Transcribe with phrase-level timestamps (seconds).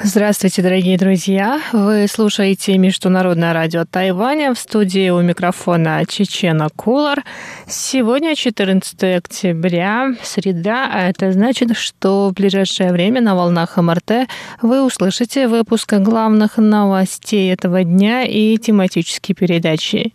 [0.00, 1.60] Здравствуйте, дорогие друзья!
[1.72, 7.24] Вы слушаете Международное радио Тайваня в студии у микрофона Чечена Кулар.
[7.66, 14.28] Сегодня 14 октября, среда, а это значит, что в ближайшее время на волнах МРТ
[14.62, 20.12] вы услышите выпуск главных новостей этого дня и тематические передачи.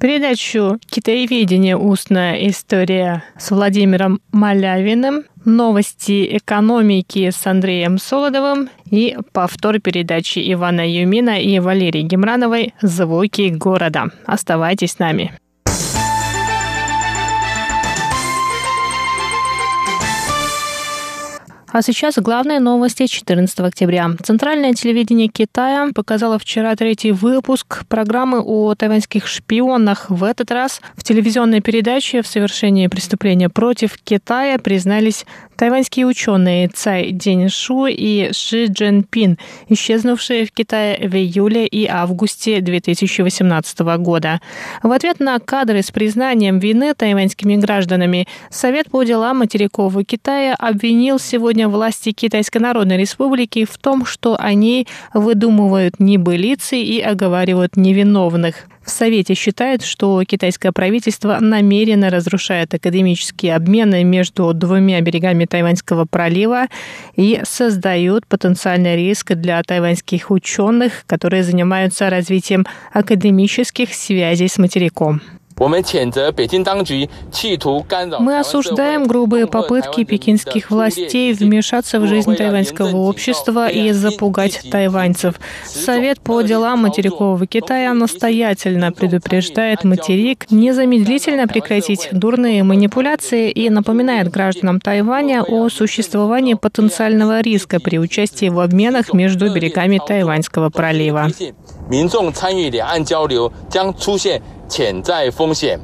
[0.00, 1.76] Передачу «Китаеведение.
[1.76, 11.40] Устная история» с Владимиром Малявиным– новости экономики с Андреем Солодовым и повтор передачи Ивана Юмина
[11.40, 14.10] и Валерии Гемрановой «Звуки города».
[14.26, 15.32] Оставайтесь с нами.
[21.76, 24.10] А сейчас главные новости 14 октября.
[24.22, 30.08] Центральное телевидение Китая показало вчера третий выпуск программы о тайваньских шпионах.
[30.08, 37.12] В этот раз в телевизионной передаче в совершении преступления против Китая признались Тайваньские ученые Цай
[37.12, 39.38] Деньшу и Ши Джинпин,
[39.70, 44.42] исчезнувшие в Китае в июле и августе 2018 года.
[44.82, 51.18] В ответ на кадры с признанием вины тайваньскими гражданами Совет по делам материкового Китая обвинил
[51.18, 58.66] сегодня власти Китайской Народной Республики в том, что они выдумывают небылицы и оговаривают невиновных.
[58.86, 66.66] В Совете считают, что китайское правительство намеренно разрушает академические обмены между двумя берегами Тайваньского пролива
[67.16, 75.20] и создает потенциальный риск для тайваньских ученых, которые занимаются развитием академических связей с материком.
[78.20, 85.40] Мы осуждаем грубые попытки пекинских властей вмешаться в жизнь тайваньского общества и запугать тайваньцев.
[85.64, 94.78] Совет по делам материкового Китая настоятельно предупреждает материк незамедлительно прекратить дурные манипуляции и напоминает гражданам
[94.78, 101.30] Тайваня о существовании потенциального риска при участии в обменах между берегами Тайваньского пролива.
[101.88, 105.78] 民众参与两岸交流将出现潜在风险。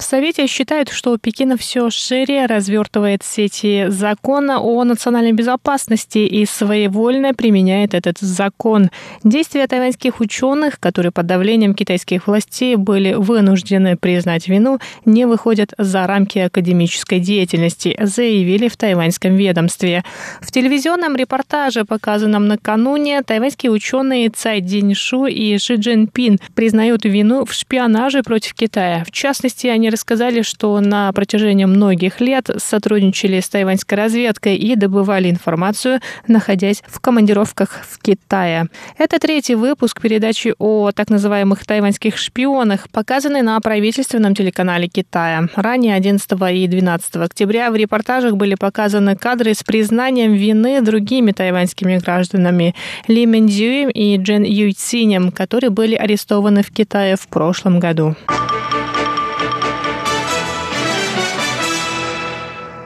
[0.00, 7.34] В Совете считают, что Пекин все шире развертывает сети закона о национальной безопасности и своевольно
[7.34, 8.88] применяет этот закон.
[9.24, 16.06] Действия тайваньских ученых, которые под давлением китайских властей были вынуждены признать вину, не выходят за
[16.06, 20.02] рамки академической деятельности, заявили в тайваньском ведомстве.
[20.40, 27.52] В телевизионном репортаже, показанном накануне, тайваньские ученые Цай Диньшу и Ши Джинпин признают вину в
[27.52, 29.04] шпионаже против Китая.
[29.06, 35.30] В частности, они рассказали, что на протяжении многих лет сотрудничали с тайваньской разведкой и добывали
[35.30, 38.68] информацию, находясь в командировках в Китае.
[38.98, 45.48] Это третий выпуск передачи о так называемых тайваньских шпионах, показанный на правительственном телеканале Китая.
[45.54, 51.98] Ранее 11 и 12 октября в репортажах были показаны кадры с признанием вины другими тайваньскими
[51.98, 52.74] гражданами
[53.08, 58.16] Ли Мэнзюем и Джен Юйцинем, которые были арестованы в Китае в прошлом году.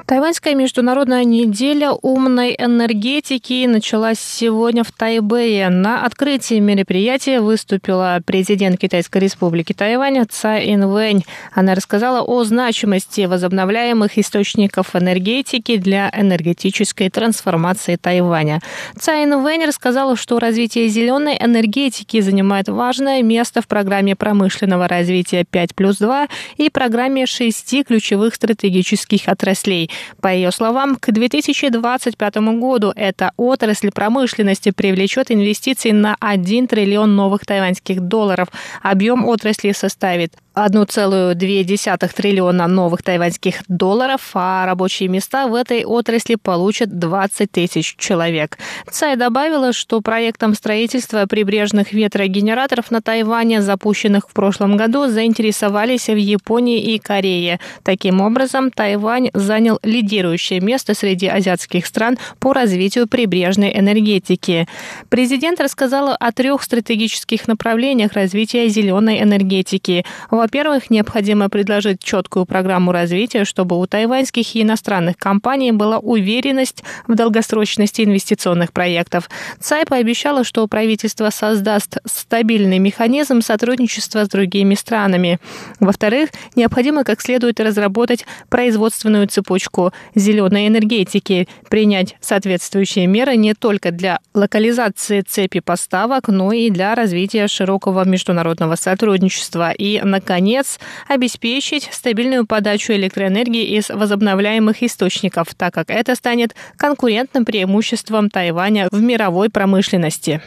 [0.07, 5.71] Тайваньская международная неделя умной энергетики началась сегодня в Тайбэе.
[5.71, 11.25] На открытии мероприятия выступила президент Китайской республики Тайвань Цай Инвэнь.
[11.55, 18.61] Она рассказала о значимости возобновляемых источников энергетики для энергетической трансформации Тайваня.
[18.99, 25.75] Цай Инвэнь рассказала, что развитие зеленой энергетики занимает важное место в программе промышленного развития 5
[25.75, 26.29] плюс 2
[26.59, 29.91] и программе шести ключевых стратегических отраслей–
[30.21, 37.45] по ее словам, к 2025 году эта отрасль промышленности привлечет инвестиции на 1 триллион новых
[37.47, 38.49] тайваньских долларов.
[38.83, 46.97] Объем отрасли составит 1,2 триллиона новых тайваньских долларов, а рабочие места в этой отрасли получат
[46.97, 48.59] 20 тысяч человек.
[48.89, 56.17] Цай добавила, что проектом строительства прибрежных ветрогенераторов на Тайване, запущенных в прошлом году, заинтересовались в
[56.17, 57.59] Японии и Корее.
[57.83, 64.69] Таким образом, Тайвань занял лидирующее место среди азиатских стран по развитию прибрежной энергетики.
[65.09, 70.05] Президент рассказала о трех стратегических направлениях развития зеленой энергетики.
[70.45, 77.15] Во-первых, необходимо предложить четкую программу развития, чтобы у тайваньских и иностранных компаний была уверенность в
[77.15, 79.31] долгосрочности инвестиционных проектов.
[79.59, 85.39] Цай пообещала, что правительство создаст стабильный механизм сотрудничества с другими странами.
[85.81, 94.19] Во-вторых, необходимо как следует разработать производственную цепочку зеленой энергетики, принять соответствующие меры не только для
[94.35, 99.71] локализации цепи поставок, но и для развития широкого международного сотрудничества.
[99.71, 100.34] И, наконец,
[101.09, 109.01] обеспечить стабильную подачу электроэнергии из возобновляемых источников, так как это станет конкурентным преимуществом Тайваня в
[109.01, 110.41] мировой промышленности.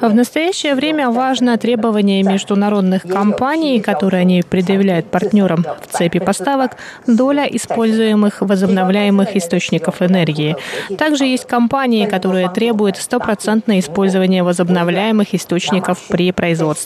[0.00, 7.44] В настоящее время важно требование международных компаний, которые они предъявляют партнерам в цепи поставок, доля
[7.44, 10.56] используемых возобновляемых источников энергии.
[10.98, 16.81] Также есть компании, которые требуют стопроцентное использование возобновляемых источников при производстве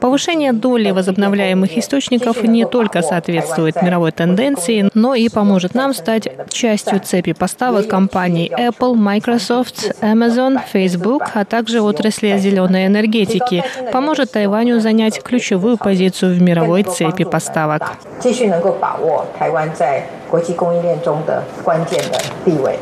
[0.00, 7.00] Повышение доли возобновляемых источников не только соответствует мировой тенденции, но и поможет нам стать частью
[7.00, 13.64] цепи поставок компаний Apple, Microsoft, Amazon, Facebook, а также отрасли зеленой энергетики.
[13.92, 17.82] Поможет Тайваню занять ключевую позицию в мировой цепи поставок.
[18.18, 22.76] 继续能够把握台湾在国际供应链中的关键的地位。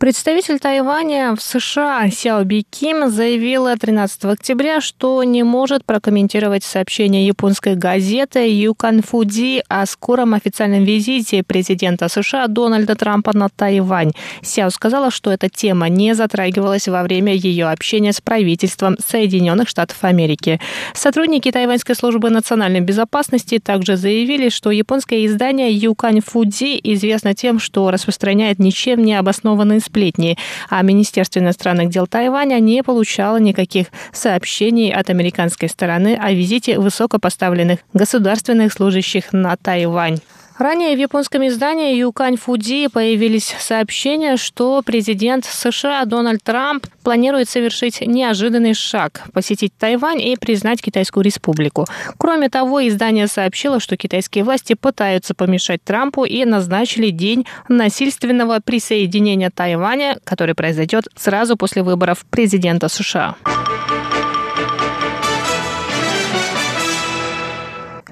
[0.00, 7.26] Представитель Тайваня в США Сяо Би Ким заявила 13 октября, что не может прокомментировать сообщение
[7.26, 14.12] японской газеты Юкан Фуди о скором официальном визите президента США Дональда Трампа на Тайвань.
[14.40, 19.98] Сяо сказала, что эта тема не затрагивалась во время ее общения с правительством Соединенных Штатов
[20.00, 20.62] Америки.
[20.94, 27.90] Сотрудники Тайваньской службы национальной безопасности также заявили, что японское издание Юкан Фуди известно тем, что
[27.90, 30.38] распространяет ничем не обоснованные сплетни,
[30.68, 37.80] а Министерство иностранных дел Тайваня не получало никаких сообщений от американской стороны о визите высокопоставленных
[37.92, 40.20] государственных служащих на Тайвань.
[40.60, 48.02] Ранее в японском издании Юкань Фуди появились сообщения, что президент США Дональд Трамп планирует совершить
[48.02, 51.86] неожиданный шаг– посетить Тайвань и признать Китайскую республику.
[52.18, 59.48] Кроме того, издание сообщило, что китайские власти пытаются помешать Трампу и назначили день насильственного присоединения
[59.48, 63.34] Тайваня, который произойдет сразу после выборов президента США.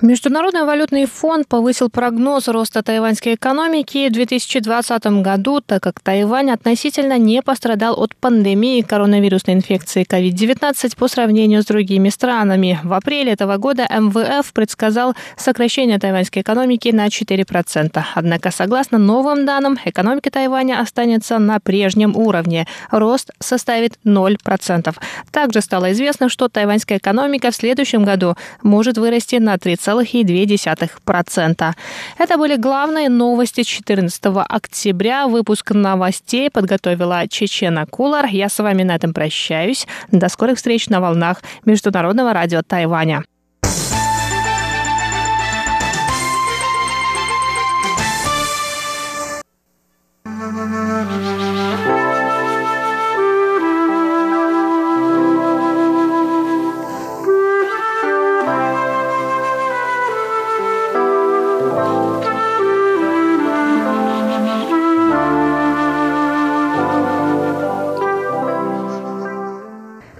[0.00, 7.18] Международный валютный фонд повысил прогноз роста тайваньской экономики в 2020 году, так как Тайвань относительно
[7.18, 12.78] не пострадал от пандемии коронавирусной инфекции COVID-19 по сравнению с другими странами.
[12.84, 18.00] В апреле этого года МВФ предсказал сокращение тайваньской экономики на 4%.
[18.14, 22.68] Однако, согласно новым данным, экономика Тайваня останется на прежнем уровне.
[22.92, 24.96] Рост составит 0%.
[25.32, 31.74] Также стало известно, что тайваньская экономика в следующем году может вырасти на 30 2,2%.
[32.18, 35.26] Это были главные новости 14 октября.
[35.28, 38.26] Выпуск новостей подготовила Чечена Кулар.
[38.26, 39.86] Я с вами на этом прощаюсь.
[40.12, 43.24] До скорых встреч на волнах Международного радио Тайваня.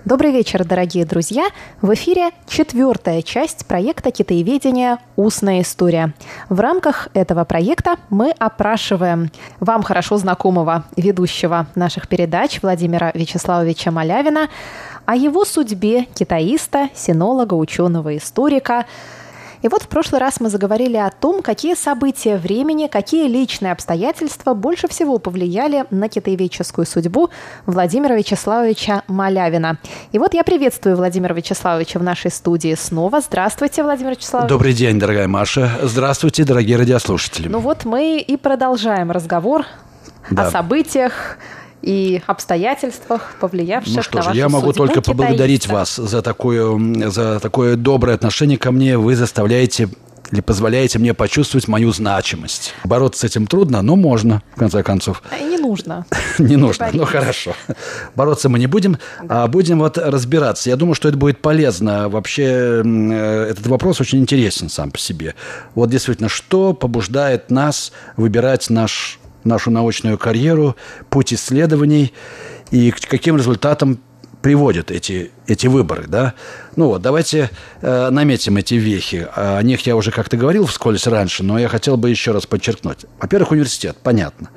[0.08, 1.48] Добрый вечер, дорогие друзья!
[1.82, 4.96] В эфире четвертая часть проекта «Китаеведение.
[5.16, 6.14] Устная история».
[6.48, 14.48] В рамках этого проекта мы опрашиваем вам хорошо знакомого ведущего наших передач Владимира Вячеславовича Малявина
[15.04, 18.86] о его судьбе китаиста, синолога, ученого, историка–
[19.62, 24.54] и вот в прошлый раз мы заговорили о том, какие события времени, какие личные обстоятельства
[24.54, 27.30] больше всего повлияли на китаеведческую судьбу
[27.66, 29.78] Владимира Вячеславовича Малявина.
[30.12, 33.20] И вот я приветствую Владимира Вячеславовича в нашей студии снова.
[33.20, 34.48] Здравствуйте, Владимир Вячеславович.
[34.48, 35.70] Добрый день, дорогая Маша.
[35.82, 37.48] Здравствуйте, дорогие радиослушатели.
[37.48, 39.64] Ну вот мы и продолжаем разговор
[40.30, 40.46] да.
[40.46, 41.38] о событиях,
[41.82, 46.00] и обстоятельствах, повлиявших ну что на же, вашу я могу только поблагодарить китаиста.
[46.02, 48.98] вас за такое, за такое доброе отношение ко мне.
[48.98, 49.88] Вы заставляете
[50.30, 52.74] или позволяете мне почувствовать мою значимость.
[52.84, 55.22] Бороться с этим трудно, но можно, в конце концов.
[55.30, 56.04] А Не нужно.
[56.38, 57.54] Не нужно, ну хорошо.
[58.14, 60.68] Бороться мы не будем, а будем вот разбираться.
[60.70, 62.08] Я думаю, что это будет полезно.
[62.08, 65.34] Вообще э, этот вопрос очень интересен сам по себе.
[65.74, 69.18] Вот действительно, что побуждает нас выбирать наш
[69.48, 70.76] нашу научную карьеру,
[71.10, 72.12] путь исследований.
[72.70, 73.98] и к каким результатам
[74.42, 76.34] приводят эти, эти выборы, да.
[76.76, 77.50] Ну вот, давайте
[77.80, 79.26] э, наметим эти вехи.
[79.34, 83.06] О них я уже как-то говорил вскользь раньше, но я хотел бы еще раз подчеркнуть.
[83.20, 84.50] Во-первых, университет, понятно.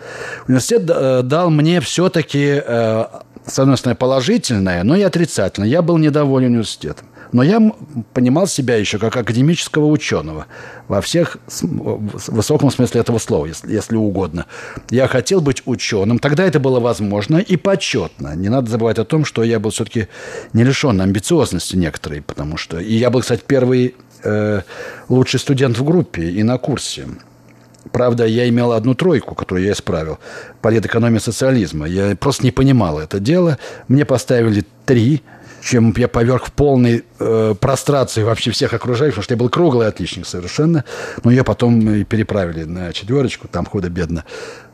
[0.47, 3.05] Университет э, дал мне все-таки, э,
[3.45, 5.69] с одной стороны, положительное, но и отрицательное.
[5.69, 7.07] Я был недоволен университетом.
[7.31, 7.73] Но я
[8.13, 10.47] понимал себя еще как академического ученого
[10.87, 14.45] во всех в высоком смысле этого слова, если, если угодно.
[14.89, 16.19] Я хотел быть ученым.
[16.19, 18.35] Тогда это было возможно и почетно.
[18.35, 20.07] Не надо забывать о том, что я был все-таки
[20.53, 22.79] не лишен амбициозности некоторой, потому что...
[22.79, 24.61] И я был, кстати, первый э,
[25.07, 27.07] лучший студент в группе и на курсе.
[27.93, 30.19] Правда, я имел одну тройку, которую я исправил.
[30.61, 31.87] Политэкономия социализма.
[31.87, 33.57] Я просто не понимал это дело.
[33.87, 35.23] Мне поставили три–
[35.61, 39.87] чем я поверх в полной э, прострации вообще всех окружающих, потому что я был круглый
[39.87, 40.83] отличник совершенно.
[41.23, 44.25] Но ее потом и переправили на четверочку, там худо-бедно.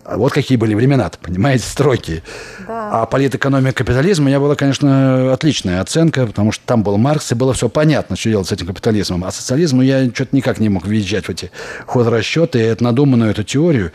[0.07, 2.23] А вот какие были времена-то, понимаете, стройки.
[2.65, 3.01] Да.
[3.01, 7.35] А политэкономия капитализма у меня была, конечно, отличная оценка, потому что там был Маркс, и
[7.35, 9.25] было все понятно, что делать с этим капитализмом.
[9.25, 11.51] А социализму я что-то никак не мог въезжать в эти
[11.85, 13.91] хозрасчеты, и эту надуманную эту теорию.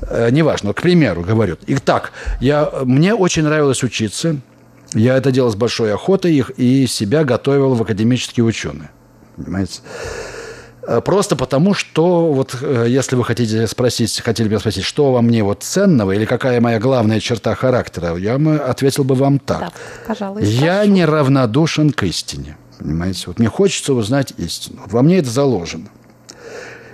[0.00, 1.58] Э, неважно, к примеру, говорю.
[1.66, 4.36] Итак, я, мне очень нравилось учиться,
[4.94, 8.90] я это делал с большой охотой их и себя готовил в академические ученые.
[9.36, 9.80] Понимаете?
[10.82, 15.22] Э, просто потому, что вот э, если вы хотите спросить, хотели бы спросить, что во
[15.22, 19.60] мне вот ценного или какая моя главная черта характера, я бы ответил бы вам так.
[19.60, 19.72] Да,
[20.06, 20.92] пожалуй, я прошу.
[20.92, 22.56] неравнодушен к истине.
[22.78, 23.24] Понимаете?
[23.26, 24.80] Вот мне хочется узнать истину.
[24.86, 25.88] Во мне это заложено.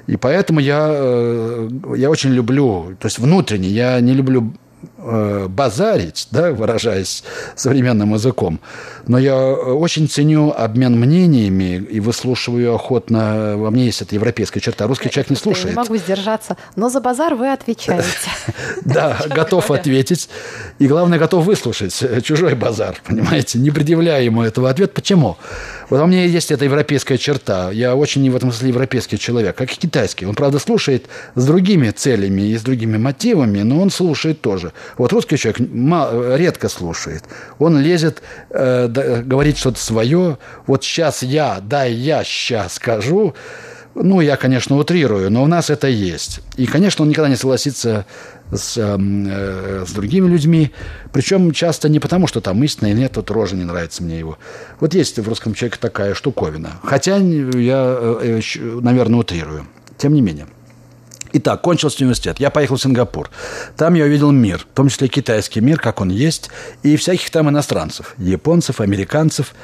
[0.06, 4.52] И поэтому я, э, я очень люблю, то есть внутренне, я не люблю
[5.08, 7.22] Э, базарить, да, выражаясь
[7.54, 8.58] современным языком,
[9.06, 13.54] но я очень ценю обмен мнениями и выслушиваю охотно.
[13.56, 14.88] Во мне есть эта европейская черта.
[14.88, 15.66] Русский человек не слушает.
[15.66, 18.04] Я не могу сдержаться, но за базар вы отвечаете.
[18.84, 20.28] Да, готов ответить.
[20.78, 24.92] И главное, готов выслушать чужой базар, понимаете, не предъявляя ему этого ответа.
[24.94, 25.36] Почему?
[25.88, 27.70] Вот у меня есть эта европейская черта.
[27.70, 30.26] Я очень в этом смысле европейский человек, как и китайский.
[30.26, 34.72] Он, правда, слушает с другими целями и с другими мотивами, но он слушает тоже.
[34.96, 37.24] Вот русский человек мало, редко слушает.
[37.58, 38.88] Он лезет, э,
[39.24, 40.38] говорит что-то свое.
[40.66, 43.34] Вот сейчас я, да, я сейчас скажу.
[43.94, 46.40] Ну, я, конечно, утрирую, но у нас это есть.
[46.58, 48.04] И, конечно, он никогда не согласится
[48.52, 50.70] с, эм, э, с другими людьми.
[51.12, 54.38] Причем часто не потому, что там истина нет, вот рожа не нравится мне его.
[54.80, 56.72] Вот есть в русском человеке такая штуковина.
[56.82, 59.66] Хотя я, э, э, наверное, утрирую.
[59.96, 60.46] Тем не менее.
[61.33, 62.40] Итак, кончился университет.
[62.40, 63.30] Я поехал в Сингапур.
[63.76, 66.50] Там я увидел мир, в том числе китайский мир, как он есть,
[66.83, 68.14] и всяких там иностранцев.
[68.18, 69.54] Японцев, американцев,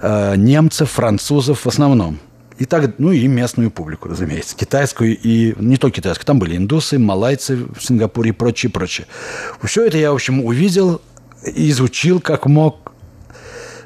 [0.00, 2.18] э, немцев, французов в основном.
[2.56, 6.24] И так, ну и местную публику, разумеется, китайскую и не только китайскую.
[6.24, 9.08] Там были индусы, малайцы в Сингапуре и прочее, прочее.
[9.62, 11.00] Все это я, в общем, увидел,
[11.44, 12.92] изучил как мог.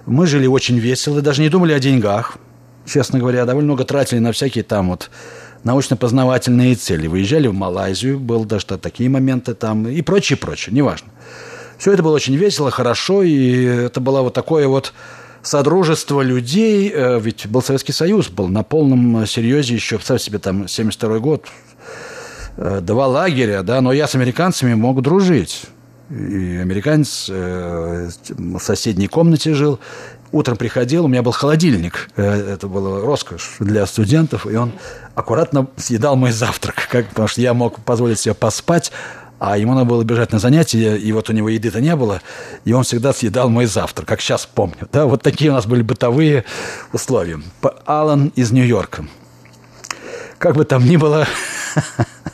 [0.05, 2.37] Мы жили очень весело, даже не думали о деньгах,
[2.87, 3.47] честно говоря.
[3.47, 5.11] Довольно много тратили на всякие там вот
[5.65, 7.07] научно-познавательные цели.
[7.07, 11.09] Выезжали в Малайзию, был даже такие моменты там и прочее, прочее, неважно.
[11.79, 14.93] Все это было очень весело, хорошо, и это было вот такое вот
[15.43, 20.67] содружество людей, э, ведь был Советский Союз, был на полном серьезе еще, представь себе, там,
[20.67, 21.47] 72 год,
[22.57, 25.67] э, два лагеря, да, но я с американцами мог дружить.
[26.11, 29.79] И американец э, в соседней комнате жил,
[30.33, 34.73] утром приходил, у меня был холодильник, э, это было роскошь для студентов, и он
[35.15, 38.93] аккуратно съедал мой завтрак, как, потому что я мог позволить себе поспать,
[39.39, 42.21] а ему надо было бежать на занятия, и вот у него еды-то не было,
[42.65, 44.89] и он всегда съедал мой завтрак, как сейчас помню.
[44.93, 45.07] Да?
[45.07, 46.45] Вот такие у нас были бытовые
[46.93, 47.41] условия.
[47.87, 49.07] Алан из Нью-Йорка.
[50.39, 51.27] Как бы там ни было,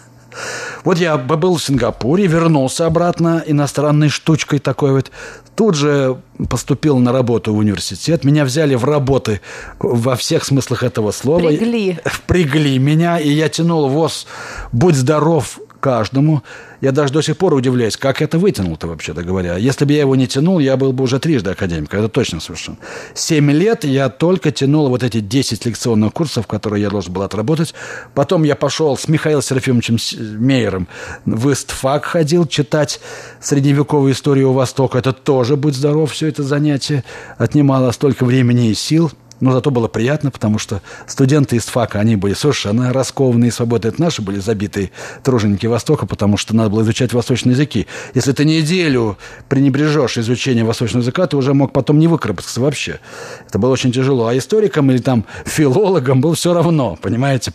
[0.84, 5.10] Вот я был в Сингапуре, вернулся обратно иностранной штучкой такой вот.
[5.56, 6.18] Тут же
[6.50, 8.24] поступил на работу в университет.
[8.24, 9.40] Меня взяли в работы
[9.78, 11.46] во всех смыслах этого слова.
[11.46, 11.98] Пригли.
[12.26, 14.26] Пригли меня, и я тянул ВОЗ
[14.72, 16.42] «Будь здоров, каждому.
[16.80, 19.58] Я даже до сих пор удивляюсь, как это вытянул-то, вообще-то говоря.
[19.58, 22.00] Если бы я его не тянул, я был бы уже трижды академиком.
[22.00, 22.78] Это точно совершенно.
[23.14, 27.74] Семь лет я только тянул вот эти 10 лекционных курсов, которые я должен был отработать.
[28.14, 29.98] Потом я пошел с Михаилом Серафимовичем
[30.38, 30.88] Мейером
[31.26, 33.00] в Истфак ходил читать
[33.40, 34.98] средневековую историю Востока.
[34.98, 37.04] Это тоже, будь здоров, все это занятие
[37.36, 42.16] отнимало столько времени и сил– Но зато было приятно, потому что студенты из ФАКа, они
[42.16, 43.92] были совершенно раскованные и свободные.
[43.92, 44.90] Это наши были забитые
[45.22, 47.86] труженики Востока, потому что надо было изучать восточные языки.
[48.14, 53.00] Если ты неделю пренебрежешь изучение восточного языка, ты уже мог потом не выкарабкаться вообще.
[53.48, 54.26] Это было очень тяжело.
[54.28, 57.52] А историкам или там филологам было все равно, понимаете?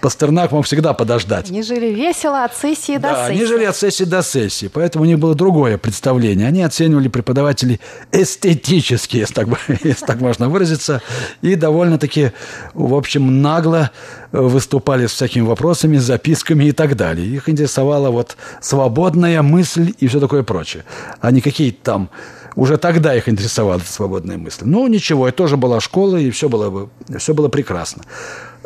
[0.00, 1.50] Пастернак мог всегда подождать.
[1.50, 3.38] Они жили весело от сессии до Да, сессии.
[3.38, 6.46] они жили от сессии до сессии, поэтому у них было другое представление.
[6.48, 7.80] Они оценивали преподавателей
[8.12, 9.48] эстетически, если так,
[9.84, 11.02] если так можно выразиться,
[11.42, 12.32] и довольно-таки,
[12.74, 13.90] в общем, нагло
[14.32, 17.26] э, выступали с всякими вопросами, записками и так далее.
[17.26, 20.84] Их интересовала вот свободная мысль и все такое прочее,
[21.20, 22.10] а не какие-то там
[22.54, 24.62] уже тогда их интересовала свободная мысль.
[24.66, 26.88] Ну, ничего, это тоже была школа, и все было, бы-
[27.18, 28.02] все было прекрасно.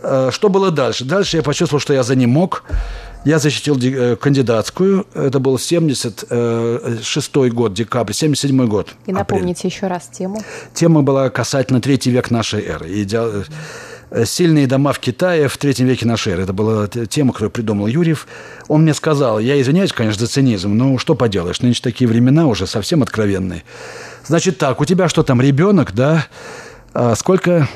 [0.03, 1.05] Э, Что было дальше?
[1.05, 2.65] Дальше я почувствовал, что я за ним мог.
[3.26, 5.04] Я защитил э, кандидатскую.
[5.12, 8.90] Это был 76 год, декабрь, 77 год.
[9.06, 9.14] И апрель.
[9.14, 10.40] напомните еще раз тему.
[10.73, 12.87] Тема была касательно третий век нашей эры.
[12.88, 13.45] Иде-
[14.11, 16.45] э, Сильные дома в Китае в третьем веке нашей эры.
[16.45, 18.28] Это была тема, которую придумал Юрьев.
[18.68, 22.68] Он мне сказал, я извиняюсь, конечно, за цинизм, но что поделаешь, нынче такие времена уже
[22.68, 23.64] совсем откровенные.
[24.25, 26.26] Значит так, у тебя что там, ребенок, да?
[26.95, 27.68] А сколько...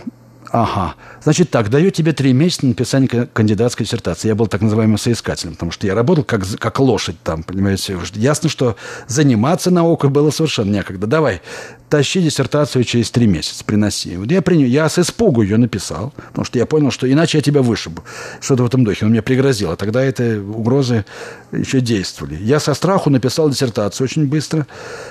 [0.53, 0.97] Ага.
[1.23, 4.27] Значит так, даю тебе три месяца на написание ка- кандидатской диссертации.
[4.27, 7.97] Я был так называемым соискателем, потому что я работал как, как лошадь там, понимаете.
[8.15, 8.77] Ясно, что
[9.07, 11.07] заниматься наукой было совершенно некогда.
[11.07, 11.41] Давай,
[11.89, 14.17] тащи диссертацию через три месяца, приноси.
[14.17, 17.43] Вот я, принял, я с испугу ее написал, потому что я понял, что иначе я
[17.43, 18.03] тебя вышибу.
[18.41, 19.05] Что-то в этом духе.
[19.05, 19.71] Он мне пригрозил.
[19.71, 21.05] А тогда это угрозы
[21.53, 22.35] еще действовали.
[22.35, 24.67] Я со страху написал диссертацию очень быстро,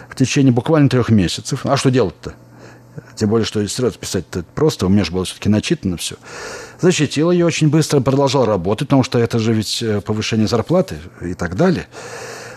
[0.09, 1.65] в течение буквально трех месяцев.
[1.65, 2.33] А что делать-то?
[3.15, 6.15] Тем более, что сразу писать-то просто, у меня же было все-таки начитано все.
[6.81, 11.33] Защитил ее очень быстро, продолжал работать, потому что это же ведь э, повышение зарплаты и
[11.33, 11.87] так далее.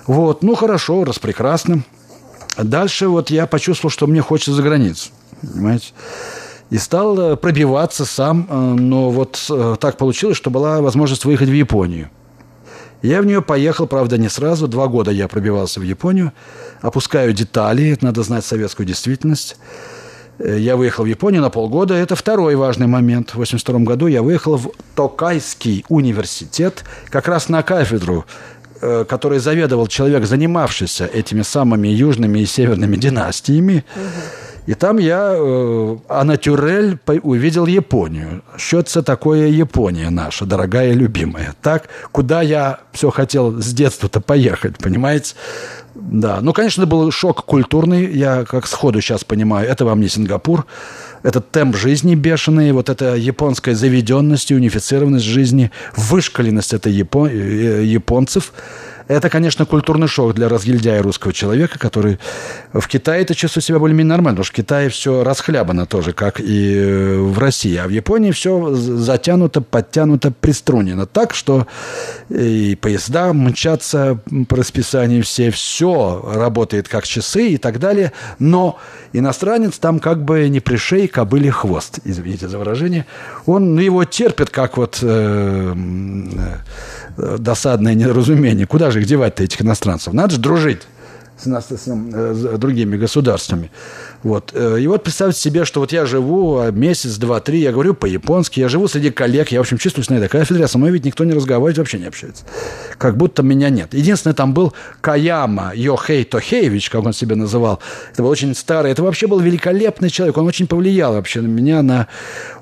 [0.06, 1.82] Вот, ну хорошо, распрекрасно.
[2.56, 5.10] Дальше вот я почувствовал, что мне хочется за границу,
[5.40, 5.92] понимаете.
[6.70, 11.54] И стал э, пробиваться сам, э, но вот так получилось, что была возможность выехать в
[11.54, 12.10] Японию.
[13.02, 14.68] Я в нее поехал, правда, не сразу.
[14.68, 16.32] Два года я пробивался в Японию.
[16.80, 19.56] Опускаю детали, надо знать советскую действительность.
[20.38, 21.94] Э, Я выехал в Японию на полгода.
[21.94, 23.30] Это второй важный момент.
[23.30, 28.24] В 1982 году я выехал в Токайский университет, как раз на кафедру,
[28.80, 33.84] э, которой заведовал человек, занимавшийся этими самыми южными и северными династиями.
[34.66, 38.42] И там я э, анатюрель увидел Японию.
[38.70, 41.54] Это такое Япония наша, дорогая и любимая?
[41.62, 45.34] Так, куда я все хотел с детства-то поехать, понимаете?
[45.94, 50.66] Да, ну, конечно, был шок культурный, я как сходу сейчас понимаю, это вам не Сингапур,
[51.22, 57.84] этот темп жизни бешеный, вот эта японская заведенность и унифицированность жизни, вышкаленность этой япо- э,
[57.84, 58.52] японцев–
[59.08, 62.18] это, конечно, культурный шок для разгильдяя русского человека, который
[62.72, 66.40] в Китае это чувствует себя более-менее нормально, потому что в Китае все расхлябано тоже, как
[66.40, 67.76] и э, в России.
[67.76, 71.66] А в Японии все затянуто, подтянуто, приструнено так, что
[72.28, 78.12] и поезда мчатся по расписанию все, все работает как часы и так далее.
[78.38, 78.78] Но
[79.12, 83.06] иностранец там как бы не при шее кобыли хвост, извините за выражение.
[83.46, 85.74] Он ну, его терпит, как вот э,
[87.16, 88.66] э, досадное недоразумение.
[88.66, 90.12] Куда же их девать-то, этих иностранцев?
[90.12, 90.82] Надо же дружить
[91.38, 93.70] с, нас- с, э, с другими государствами.
[94.22, 94.52] Вот.
[94.54, 97.94] Э, И вот представьте себе, что вот я живу а, месяц, два, три, я говорю
[97.94, 100.90] по-японски, я живу среди коллег, я, в общем, чувствуюсь на этой кафедре, а со мной
[100.92, 102.44] ведь никто не разговаривает, вообще не общается.
[102.98, 103.94] Как будто меня нет.
[103.94, 107.80] Единственное, там был Каяма Йохей Тохеевич, как он себя называл.
[108.12, 111.82] Это был очень старый, это вообще был великолепный человек, он очень повлиял вообще на меня.
[111.82, 112.06] На...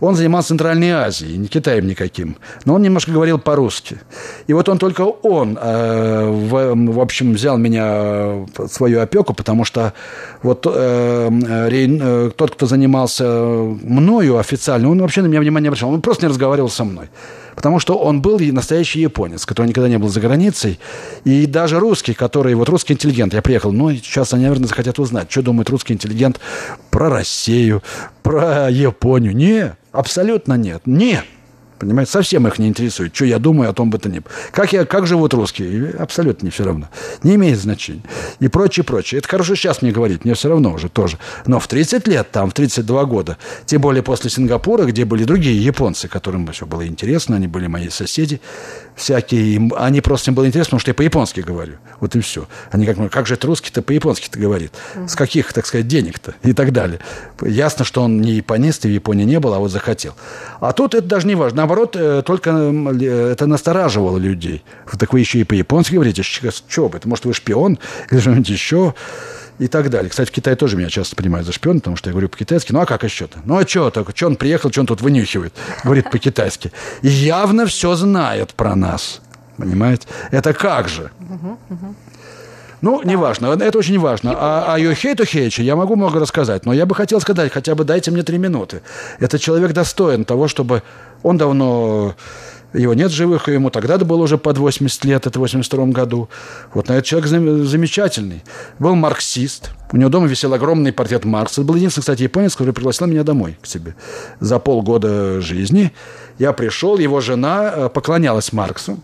[0.00, 2.36] Он занимался Центральной Азией, не Китаем никаким.
[2.64, 4.00] Но он немножко говорил по-русски.
[4.46, 9.64] И вот он только он, э, в, в общем, взял меня под свою опеку, потому
[9.64, 9.92] что
[10.42, 11.49] вот э, э,
[12.36, 15.90] тот, кто занимался мною официально, он вообще на меня внимания не обращал.
[15.90, 17.08] Он просто не разговаривал со мной.
[17.56, 20.78] Потому что он был настоящий японец, который никогда не был за границей.
[21.24, 25.30] И даже русский, который, вот русский интеллигент, я приехал, ну, сейчас они, наверное, захотят узнать,
[25.30, 26.40] что думает русский интеллигент
[26.90, 27.82] про Россию,
[28.22, 29.36] про Японию.
[29.36, 30.82] Не, абсолютно нет.
[30.86, 31.24] Нет.
[31.80, 34.30] Понимаете, совсем их не интересует, что я думаю о том бы то ни было.
[34.52, 35.90] Как, я, как живут русские?
[35.98, 36.88] Абсолютно не все равно.
[37.22, 38.02] Не имеет значения.
[38.38, 39.18] И прочее, прочее.
[39.18, 41.16] Это хорошо сейчас мне говорить, мне все равно уже тоже.
[41.46, 45.56] Но в 30 лет, там, в 32 года, тем более после Сингапура, где были другие
[45.64, 48.42] японцы, которым все было интересно, они были мои соседи,
[48.94, 51.74] всякие, им- они просто им было интересно, потому что я по-японски говорю.
[52.00, 52.46] Вот и все.
[52.70, 54.72] Они как, как же это русский-то по-японски-то говорит?
[55.08, 56.34] С каких, так сказать, денег-то?
[56.42, 57.00] И так далее.
[57.40, 60.14] Ясно, что он не японист, и в Японии не был, а вот захотел.
[60.60, 61.62] А тут это даже не важно.
[61.70, 64.64] Наоборот, э, только э, это настораживало людей.
[64.98, 66.24] Так вы еще и по-японски говорите?
[66.68, 66.98] Чего бы?
[66.98, 67.78] Это, может, вы шпион
[68.10, 68.94] или что-нибудь еще?
[69.60, 70.08] и так далее.
[70.08, 72.72] Кстати, в Китае тоже меня часто принимают за шпиона, потому что я говорю по-китайски.
[72.72, 73.40] Ну, а как еще-то?
[73.44, 74.08] Ну, а что так?
[74.16, 75.52] Что он приехал, что он тут вынюхивает?
[75.84, 76.72] Говорит по-китайски.
[77.02, 79.20] И явно все знает про нас.
[79.58, 80.08] Понимаете?
[80.30, 81.10] Это как же?
[82.80, 84.34] Ну, неважно, это очень важно.
[84.34, 87.84] А о Йохейту Хейче я могу много рассказать, но я бы хотел сказать, хотя бы
[87.84, 88.80] дайте мне три минуты.
[89.18, 90.82] Этот человек достоин того, чтобы...
[91.22, 92.14] Он давно
[92.72, 96.28] его нет живых, и ему тогда было уже под 80 лет, это в 82 году.
[96.72, 98.42] Вот на этот человек замечательный.
[98.78, 99.70] Был марксист.
[99.92, 101.60] У него дома висел огромный портрет Маркса.
[101.60, 103.96] Это был единственный, кстати, японец, который пригласил меня домой к себе.
[104.38, 105.92] За полгода жизни
[106.38, 108.98] я пришел, его жена э, поклонялась Марксу.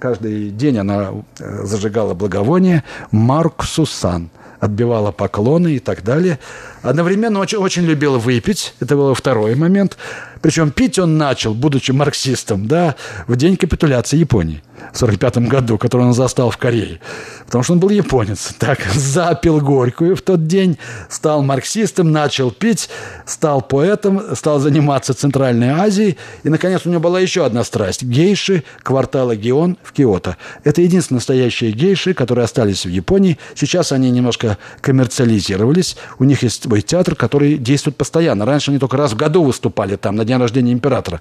[0.00, 2.82] Каждый день она э, зажигала благовоние
[3.12, 4.30] Марксу Сан
[4.62, 6.38] отбивала поклоны и так далее.
[6.82, 8.74] Одновременно очень, очень любила выпить.
[8.80, 9.96] Это был второй момент.
[10.42, 12.96] Причем пить он начал, будучи марксистом, да,
[13.28, 17.00] в день капитуляции Японии в 1945 году, который он застал в Корее.
[17.46, 18.52] Потому что он был японец.
[18.58, 22.88] Так, запил горькую в тот день, стал марксистом, начал пить,
[23.26, 26.16] стал поэтом, стал заниматься Центральной Азией.
[26.44, 30.36] И, наконец, у него была еще одна страсть– гейши квартала Геон в Киото.
[30.64, 33.38] Это единственные настоящие гейши, которые остались в Японии.
[33.54, 35.96] Сейчас они немножко коммерциализировались.
[36.18, 38.46] У них есть свой театр, который действует постоянно.
[38.46, 41.20] Раньше они только раз в году выступали там, на день рождения императора.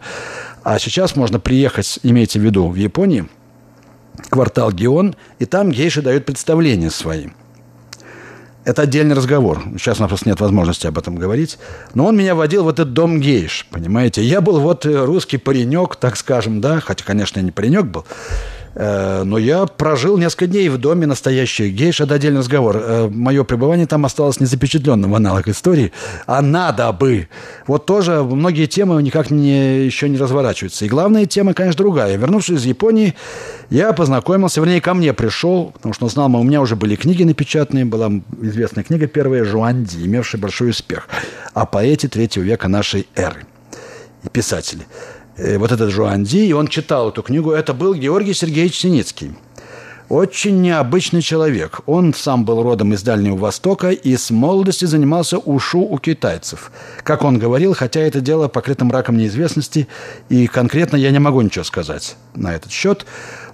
[0.63, 3.27] А сейчас можно приехать, имейте в виду, в Японии,
[4.29, 7.27] квартал Геон, и там гейши дают представления свои.
[8.63, 9.61] Это отдельный разговор.
[9.77, 11.57] Сейчас у нас просто нет возможности об этом говорить.
[11.95, 14.23] Но он меня водил в этот дом гейш, понимаете.
[14.23, 18.05] Я был вот русский паренек, так скажем, да, хотя, конечно, я не паренек был.
[18.73, 22.01] Э, но я прожил несколько дней в доме настоящих гейш.
[22.01, 22.77] Это отдельный разговор.
[22.77, 25.91] Э, Мое пребывание там осталось незапечатленным в аналог истории.
[26.25, 27.27] А надо бы.
[27.67, 30.85] Вот тоже многие темы никак не, еще не разворачиваются.
[30.85, 32.17] И главная тема, конечно, другая.
[32.17, 33.15] Вернувшись из Японии,
[33.69, 37.85] я познакомился, вернее, ко мне пришел, потому что знал, у меня уже были книги напечатанные.
[37.85, 41.07] Была известная книга первая «Жуанди», имевшая большой успех.
[41.53, 43.45] О поэте третьего века нашей эры.
[44.23, 44.85] И писатели.
[45.41, 47.51] Э, вот этот Жуанди, и он читал эту книгу.
[47.51, 49.31] Это был Георгий Сергеевич Синицкий.
[50.07, 51.79] Очень необычный человек.
[51.87, 56.71] Он сам был родом из Дальнего Востока и с молодости занимался ушу у китайцев.
[57.03, 59.87] Как он говорил, хотя это дело покрыто мраком неизвестности,
[60.29, 63.05] и конкретно я не могу ничего сказать на этот счет,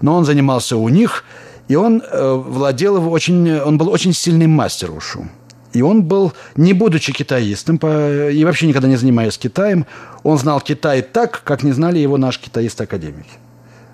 [0.02, 1.24] но он занимался у них,
[1.70, 5.28] и он э, владел очень, он был очень сильный мастер ушу.
[5.78, 9.86] И он был, не будучи китаистом, и вообще никогда не занимаясь Китаем,
[10.24, 13.30] он знал Китай так, как не знали его наши китаисты-академики.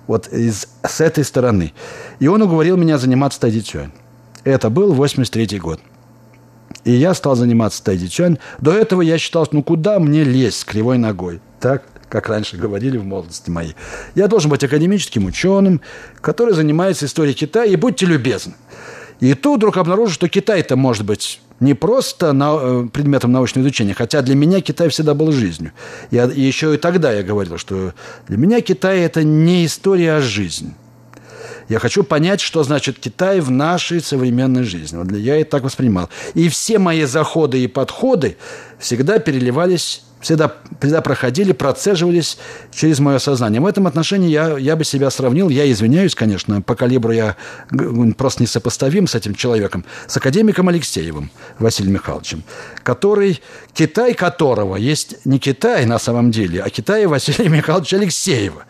[0.06, 1.74] Вот из, с этой стороны.
[2.20, 3.90] И он уговорил меня заниматься тайдичуань.
[4.44, 5.78] Это был 83 год.
[6.84, 8.38] И я стал заниматься тайдичуань.
[8.60, 11.42] До этого я считал, ну куда мне лезть с кривой ногой?
[11.60, 13.76] Так, как раньше говорили в молодости моей.
[14.14, 15.82] Я должен быть академическим ученым,
[16.22, 17.70] который занимается историей Китая.
[17.70, 18.54] И будьте любезны.
[19.20, 23.94] И тут вдруг обнаружил, что Китай-то может быть не просто на, э, предметом научного изучения,
[23.94, 25.72] хотя для меня Китай всегда был жизнью.
[26.10, 27.92] Я, и еще и тогда я говорил, что
[28.28, 30.74] для меня Китай– это не история, а жизнь.
[31.68, 34.98] Я хочу понять, что значит Китай в нашей современной жизни.
[34.98, 36.10] Вот я это так воспринимал.
[36.34, 38.36] И все мои заходы и подходы
[38.78, 42.38] всегда переливались всегда, всегда проходили, процеживались
[42.72, 43.60] через мое сознание.
[43.60, 47.36] В этом отношении я, я бы себя сравнил, я извиняюсь, конечно, по калибру я
[48.16, 52.42] просто несопоставим с этим человеком, с академиком Алексеевым Василием Михайловичем,
[52.82, 53.40] который,
[53.74, 58.64] Китай которого есть не Китай на самом деле, а Китай Василия Михайловича Алексеева.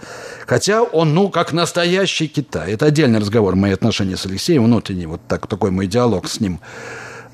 [0.46, 2.72] Хотя он, ну, как настоящий Китай.
[2.72, 6.60] Это отдельный разговор, мои отношения с Алексеем, внутренний, вот так, такой мой диалог с ним–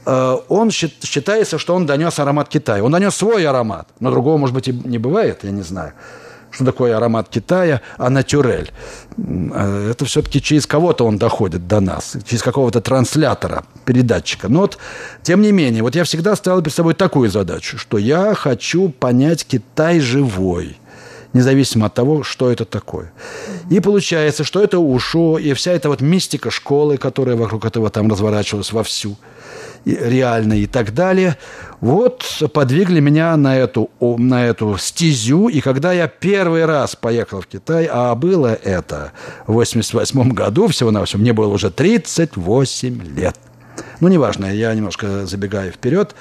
[0.05, 2.83] он считается, что он донес аромат Китая.
[2.83, 5.93] Он донес свой аромат, но другого, может быть, и не бывает, я не знаю.
[6.51, 8.73] Что такое аромат Китая, а натюрель?
[9.17, 14.49] Э, это все-таки через кого-то он доходит до нас, через какого-то транслятора, передатчика.
[14.49, 14.79] Но вот,
[15.23, 19.47] тем не менее, вот я всегда ставил перед собой такую задачу, что я хочу понять
[19.47, 20.77] Китай живой–
[21.33, 23.13] независимо от того, что это такое.
[23.71, 28.11] И получается, что это УШО, и вся эта вот мистика школы, которая вокруг этого там
[28.11, 29.17] разворачивалась вовсю–
[29.85, 31.37] реально и так далее.
[31.81, 35.49] Вот подвигли меня на эту, на эту стезю.
[35.49, 39.13] И когда я первый раз поехал в Китай, а было это
[39.47, 43.37] в 88 году, всего-навсего, мне было уже 38 лет.
[44.01, 46.15] Ну, неважно, я немножко забегаю вперед.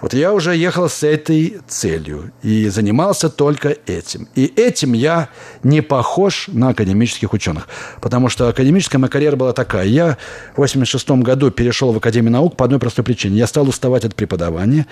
[0.00, 4.28] Вот я уже ехал с этой целью и занимался только этим.
[4.34, 5.28] И этим я
[5.62, 7.68] не похож на академических ученых.
[8.00, 9.86] Потому что академическая моя карьера была такая.
[9.86, 10.18] Я
[10.54, 13.36] в 86 году перешел в Академию наук по одной простой причине.
[13.36, 14.86] Я стал уставать от преподавания.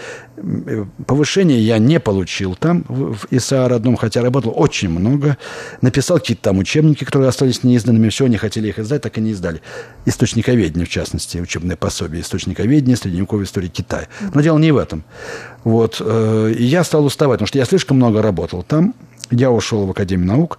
[1.07, 5.37] Повышение я не получил там, в ИСА родном, хотя работал очень много.
[5.81, 8.09] Написал какие-то там учебники, которые остались неизданными.
[8.09, 9.63] Все, не хотели их издать, так и не издали.
[10.07, 12.23] Источниковедение, в частности, учебное пособие.
[12.23, 14.09] Источниковедение, средневековой истории Китая.
[14.35, 14.92] Но дело не в этом.
[15.65, 16.01] Вот.
[16.01, 18.95] Э, и я стал уставать, потому что я слишком много работал там.
[19.31, 20.59] Я ушел в Академию наук,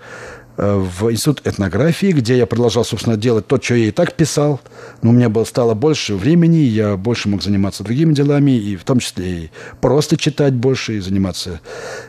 [0.57, 4.61] э, в Институт этнографии, где я продолжал, собственно, делать то, что я и так писал.
[5.01, 8.83] Но у меня было, стало больше времени, я больше мог заниматься другими делами, и в
[8.83, 11.59] том числе и просто читать больше, и заниматься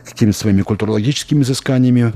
[0.05, 2.13] какими-то своими культурологическими изысканиями.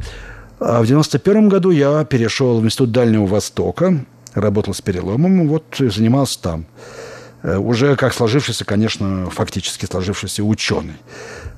[0.60, 6.42] А в 91 году я перешел в Институт Дальнего Востока, работал с переломом, вот занимался
[6.42, 6.66] там.
[7.42, 10.96] Э, уже как сложившийся, конечно, фактически сложившийся ученый.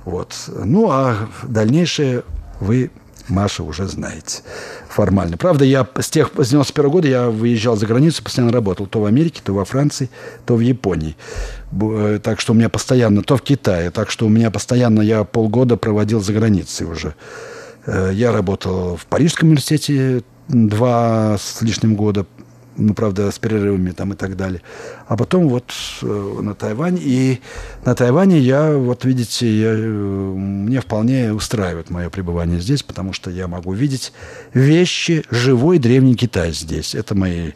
[0.05, 0.35] Вот.
[0.49, 2.23] Ну, а дальнейшее
[2.61, 2.91] вы,
[3.29, 4.43] Маша, уже знаете
[4.89, 5.37] формально.
[5.37, 9.05] Правда, я с тех с 91 года я выезжал за границу, постоянно работал то в
[9.05, 10.11] Америке, то во Франции,
[10.47, 11.17] то в Японии.
[11.73, 15.25] Э, так что у меня постоянно, то в Китае, так что у меня постоянно, я
[15.25, 17.15] полгода проводил за границей уже.
[17.87, 22.27] Э, я работал в Парижском университете два с лишним года,
[22.77, 24.63] ну, правда, с перерывами там и так далее.
[25.07, 26.99] А потом вот э, на Тайвань.
[27.01, 27.41] И
[27.85, 33.31] на Тайване я, вот видите, я, э, мне вполне устраивает мое пребывание здесь, потому что
[33.31, 34.13] я могу видеть
[34.55, 36.95] вещи, живой древний Китай здесь.
[36.95, 37.53] Это мои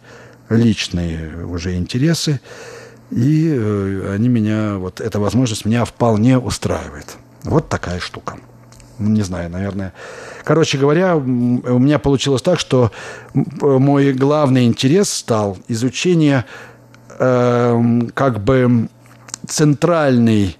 [0.49, 2.41] личные уже интересы.
[3.11, 7.17] И э, они меня, вот эта возможность меня вполне устраивает.
[7.45, 8.37] Вот такая штука.
[9.05, 9.93] Ну, не знаю, наверное.
[10.45, 11.21] Короче говоря, у
[11.79, 12.91] меня получилось так, что
[13.35, 16.45] мой главный интерес стал изучение
[17.19, 18.89] э, как бы
[19.47, 20.57] центральной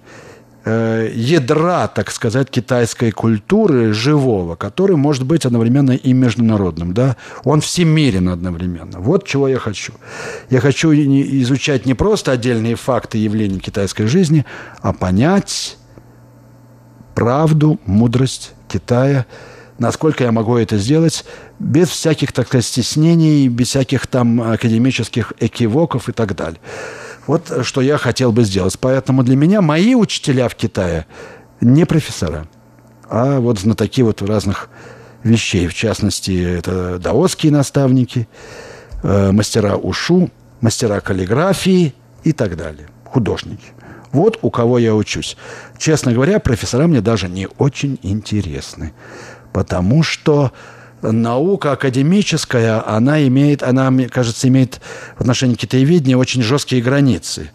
[0.63, 7.61] э, ядра, так сказать, китайской культуры живого, который может быть одновременно и международным, да, он
[7.61, 8.99] всемирен одновременно.
[8.99, 9.93] Вот чего я хочу.
[10.51, 14.45] Я хочу изучать не просто отдельные факты явлений китайской жизни,
[14.81, 15.77] а понять
[17.15, 19.25] правду, мудрость Китая,
[19.79, 21.25] насколько я могу это сделать
[21.57, 26.59] без всяких, так сказать, стеснений, без всяких там академических экивоков и так далее.
[27.25, 28.77] Вот что я хотел бы сделать.
[28.79, 31.07] Поэтому для меня мои учителя в Китае
[31.61, 32.47] не профессора,
[33.09, 34.69] а вот знатоки вот разных
[35.23, 35.67] вещей.
[35.67, 38.27] В частности, это даосские наставники,
[39.01, 40.29] э, мастера ушу,
[40.61, 43.74] мастера каллиграфии и так далее, художники.
[44.15, 45.35] Вот у кого я учусь.
[45.77, 48.93] Честно говоря, профессора мне даже не очень интересны.
[49.51, 50.53] Потому что
[51.01, 54.79] наука академическая, она имеет, она, мне кажется, имеет
[55.17, 57.51] в отношении китаеведения очень жесткие границы.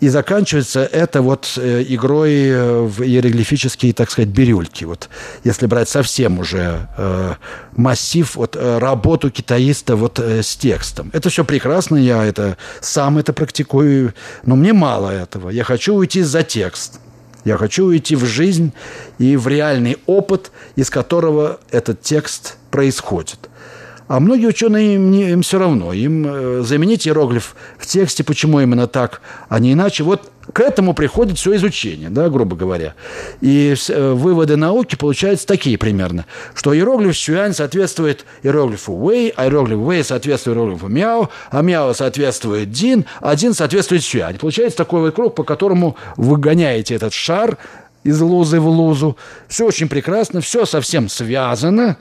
[0.00, 4.84] И заканчивается это вот э, игрой э, в иероглифические, так сказать, бирюльки.
[4.84, 5.08] Вот
[5.44, 7.34] если брать совсем уже э,
[7.76, 11.10] массив, вот э, работу китаиста вот э, с текстом.
[11.12, 15.48] Это все прекрасно, я это сам это практикую, но мне мало этого.
[15.50, 17.00] Я хочу уйти за текст.
[17.44, 18.72] Я хочу уйти в жизнь
[19.18, 23.50] и в реальный опыт, из которого этот текст происходит.
[24.06, 25.92] А многие ученые, им, им все равно.
[25.92, 30.04] Им э, заменить иероглиф в тексте, почему именно так, а не иначе.
[30.04, 32.94] Вот к этому приходит все изучение, да, грубо говоря.
[33.40, 39.78] И э, выводы науки получаются такие примерно, что иероглиф Сюань соответствует иероглифу Вэй, а иероглиф
[39.78, 44.38] Вэй соответствует иероглифу Мяо, а Мяо соответствует Дин, а Дин соответствует Сюань.
[44.38, 47.56] Получается такой вот круг, по которому вы гоняете этот шар
[48.02, 49.16] из лузы в лузу.
[49.48, 51.96] Все очень прекрасно, все совсем связано,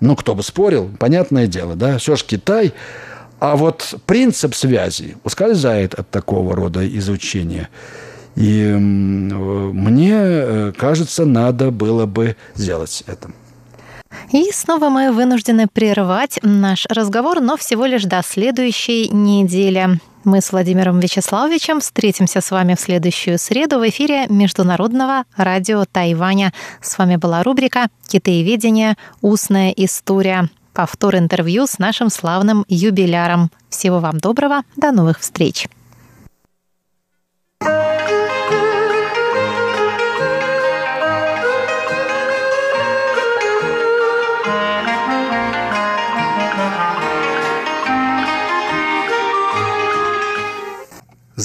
[0.00, 2.72] ну, кто бы спорил, понятное дело, да, все же Китай.
[3.40, 7.68] А вот принцип связи ускользает от такого рода изучения.
[8.34, 13.30] И мне э, кажется, надо было бы сделать это.
[14.32, 20.00] И снова мы вынуждены прервать наш разговор, но всего лишь до следующей недели.
[20.24, 26.52] Мы с Владимиром Вячеславовичем встретимся с вами в следующую среду в эфире Международного радио Тайваня.
[26.80, 28.96] С вами была рубрика «Китаеведение.
[29.22, 30.48] Устная история».
[30.74, 33.50] Повтор интервью с нашим славным юбиляром.
[33.68, 34.62] Всего вам доброго.
[34.76, 35.68] До новых встреч.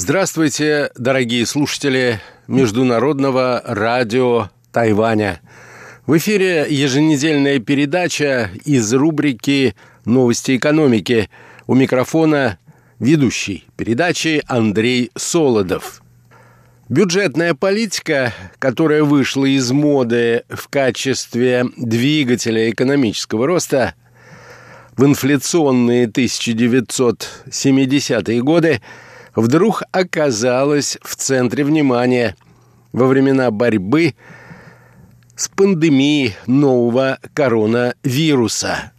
[0.06, 5.40] Здравствуйте, дорогие слушатели Международного радио Тайваня.
[6.06, 11.30] В эфире еженедельная передача из рубрики «Новости экономики».
[11.66, 12.58] У микрофона
[12.98, 16.02] ведущий передачи Андрей Солодов.
[16.90, 23.94] Бюджетная политика, которая вышла из моды в качестве двигателя экономического роста
[24.98, 28.82] в инфляционные 1970-е годы,
[29.34, 32.36] вдруг оказалась в центре внимания
[32.92, 34.14] во времена борьбы
[35.36, 38.92] с пандемией нового коронавируса.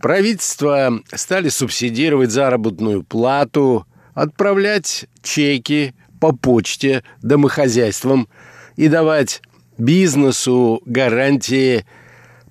[0.00, 8.28] Правительства стали субсидировать заработную плату, отправлять чеки по почте домохозяйствам
[8.76, 9.40] и давать
[9.78, 11.86] бизнесу гарантии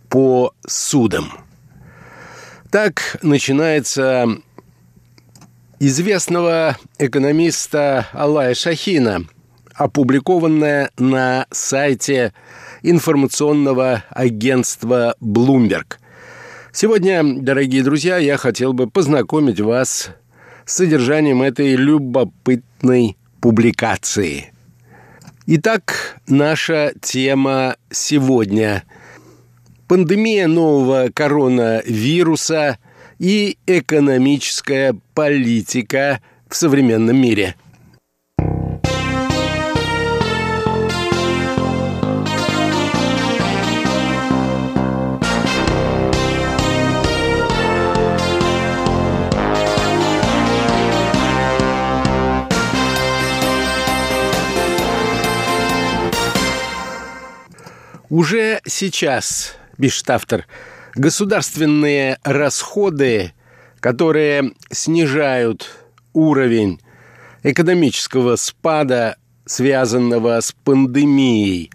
[0.10, 1.32] по судам.
[2.72, 4.28] Так начинается
[5.80, 9.26] известного экономиста Алая Шахина,
[9.74, 12.34] опубликованная на сайте
[12.82, 15.98] информационного агентства Bloomberg.
[16.72, 20.10] Сегодня, дорогие друзья, я хотел бы познакомить вас
[20.66, 24.54] с содержанием этой любопытной публикации.
[25.46, 28.84] Итак, наша тема сегодня–
[29.94, 32.80] пандемия нового коронавируса
[33.20, 37.56] и экономическая политика в современном мире–
[58.14, 60.46] Уже сейчас, пишет автор,
[60.96, 63.34] государственные расходы,
[63.80, 65.70] которые снижают
[66.14, 66.80] уровень
[67.44, 71.72] экономического спада, связанного с пандемией,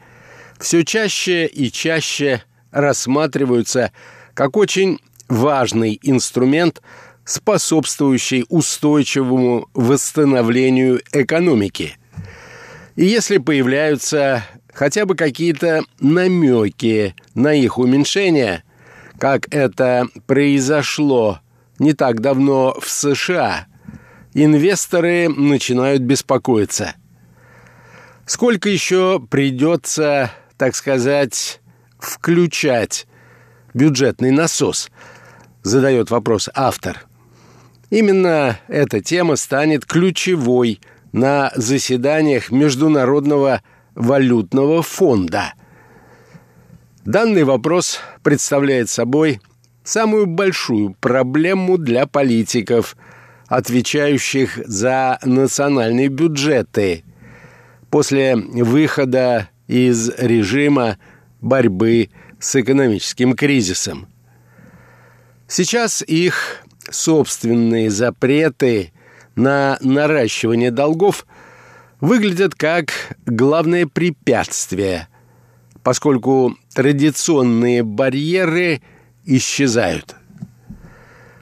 [0.59, 3.93] все чаще и чаще рассматриваются
[4.35, 6.81] как очень важный инструмент,
[7.25, 11.99] способствующий устойчивому восстановлению экономики.
[12.97, 18.65] И если появляются хотя бы какие-то намеки на их уменьшение,
[19.19, 21.41] как это произошло
[21.79, 23.67] не так давно в США,
[24.35, 26.95] инвесторы начинают беспокоиться.
[28.27, 31.61] Сколько еще придется, так сказать,
[31.99, 33.07] включать
[33.75, 34.91] бюджетный насос?
[35.63, 37.07] Задает вопрос автор.
[37.91, 40.81] Именно эта тема станет ключевой
[41.13, 43.63] на заседаниях Международного
[43.95, 45.55] валютного фонда.
[47.09, 49.41] Данный вопрос представляет собой
[49.83, 52.99] самую большую проблему для политиков,
[53.47, 57.05] отвечающих за национальные бюджеты
[57.89, 60.99] после выхода из режима
[61.41, 64.07] борьбы с экономическим кризисом.
[65.47, 66.59] Сейчас их
[66.91, 68.93] собственные запреты
[69.35, 71.27] на наращивание долгов–
[72.01, 72.93] выглядят как
[73.27, 75.09] главное препятствие,
[75.83, 78.83] поскольку традиционные барьеры
[79.25, 80.15] исчезают.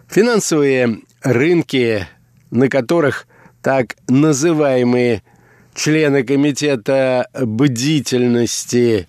[0.09, 2.07] Финансовые рынки,
[2.51, 3.27] на которых
[3.61, 5.23] так называемые
[5.75, 9.09] члены комитета бдительности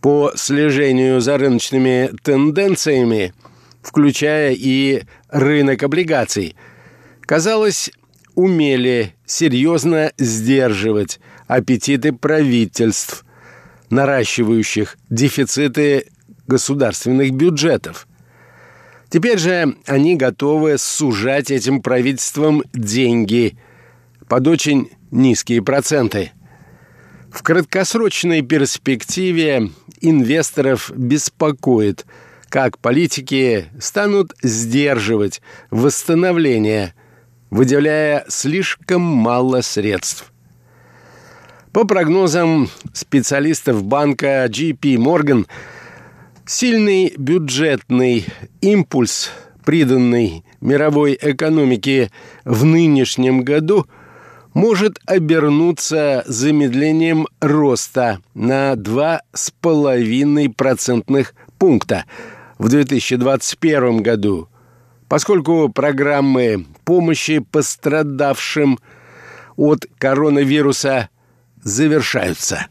[0.00, 3.32] по слежению за рыночными тенденциями,
[3.82, 6.56] включая и рынок облигаций,
[7.20, 7.88] казалось,
[8.34, 13.24] умели серьезно сдерживать аппетиты правительств,
[13.92, 16.06] наращивающих дефициты
[16.46, 18.08] государственных бюджетов.
[19.08, 23.56] Теперь же они готовы сужать этим правительствам деньги
[24.28, 26.32] под очень низкие проценты.
[27.30, 32.06] В краткосрочной перспективе инвесторов беспокоит,
[32.48, 36.94] как политики станут сдерживать восстановление–
[37.52, 40.31] выделяя слишком мало средств.
[41.72, 45.46] По прогнозам специалистов банка JP Morgan,
[46.44, 48.26] сильный бюджетный
[48.60, 49.30] импульс,
[49.64, 52.10] приданный мировой экономике
[52.44, 53.86] в нынешнем году,
[54.52, 62.04] может обернуться замедлением роста на 2,5 процентных пункта
[62.58, 64.48] в 2021 году–
[65.12, 68.78] поскольку программы помощи пострадавшим
[69.56, 71.10] от коронавируса
[71.62, 72.66] завершаются.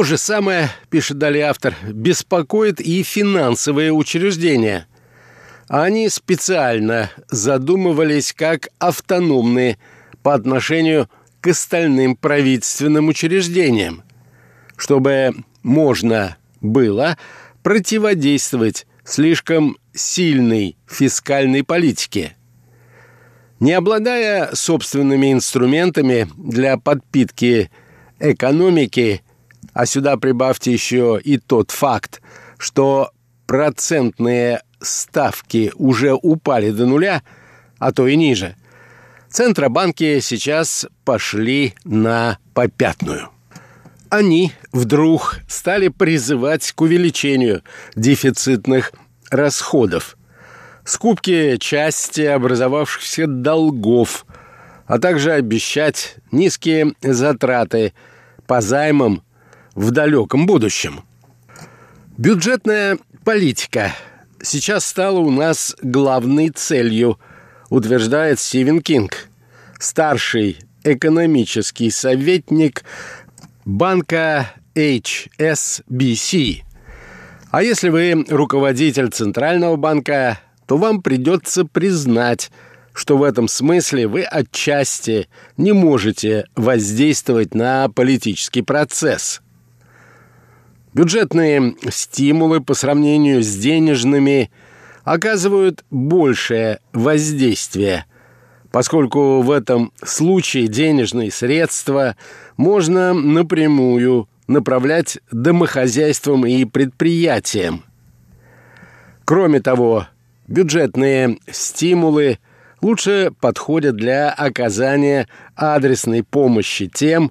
[0.00, 4.86] То же самое, пишет далее автор, беспокоит и финансовые учреждения.
[5.70, 9.78] Они специально задумывались как автономные
[10.24, 11.08] по отношению
[11.40, 14.02] к остальным правительственным учреждениям,
[14.76, 17.16] чтобы можно было
[17.62, 22.36] противодействовать слишком сильной фискальной политике.
[23.60, 27.70] Не обладая собственными инструментами для подпитки
[28.18, 29.22] экономики,
[29.72, 32.22] а сюда прибавьте еще и тот факт,
[32.58, 33.12] что
[33.46, 37.22] процентные ставки уже упали до нуля,
[37.78, 38.56] а то и ниже,
[39.30, 43.28] Центробанки сейчас пошли на попятную.
[44.08, 47.62] Они вдруг стали призывать к увеличению
[47.94, 48.92] дефицитных
[49.30, 50.16] расходов,
[50.84, 54.26] скупке части образовавшихся долгов,
[54.86, 57.94] а также обещать низкие затраты
[58.48, 59.22] по займам
[59.76, 61.04] в далеком будущем.
[62.18, 63.92] Бюджетная политика
[64.42, 67.18] сейчас стала у нас главной целью,
[67.68, 69.28] утверждает Стивен Кинг,
[69.78, 72.84] старший экономический советник
[73.64, 76.62] банка HSBC.
[77.50, 82.50] А если вы руководитель Центрального банка, то вам придется признать,
[82.92, 89.40] что в этом смысле вы отчасти не можете воздействовать на политический процесс–
[90.92, 94.50] Бюджетные стимулы по сравнению с денежными
[95.04, 98.06] оказывают большее воздействие,
[98.72, 102.16] поскольку в этом случае денежные средства
[102.56, 107.84] можно напрямую направлять домохозяйствам и предприятиям.
[109.24, 110.08] Кроме того,
[110.48, 112.40] бюджетные стимулы
[112.82, 117.30] лучше подходят для оказания адресной помощи тем,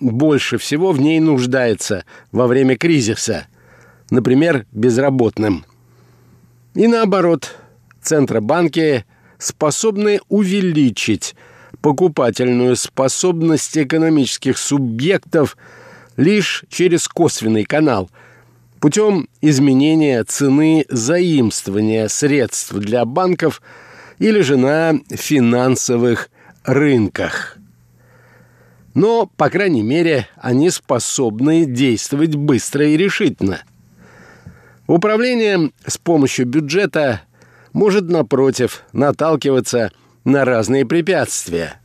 [0.00, 3.46] больше всего в ней нуждается во время кризиса,
[4.10, 5.64] например, безработным.
[6.74, 7.56] И наоборот,
[8.00, 9.04] центробанки
[9.38, 11.34] способны увеличить
[11.80, 15.56] покупательную способность экономических субъектов
[16.16, 18.10] лишь через косвенный канал
[18.80, 23.62] путем изменения цены заимствования средств для банков
[24.18, 26.30] или же на финансовых
[26.64, 27.58] рынках.
[28.94, 33.62] Но, по крайней мере, они способны действовать быстро и решительно.
[34.86, 37.22] Управление с помощью бюджета
[37.72, 39.92] может, напротив, наталкиваться
[40.24, 41.80] на разные препятствия.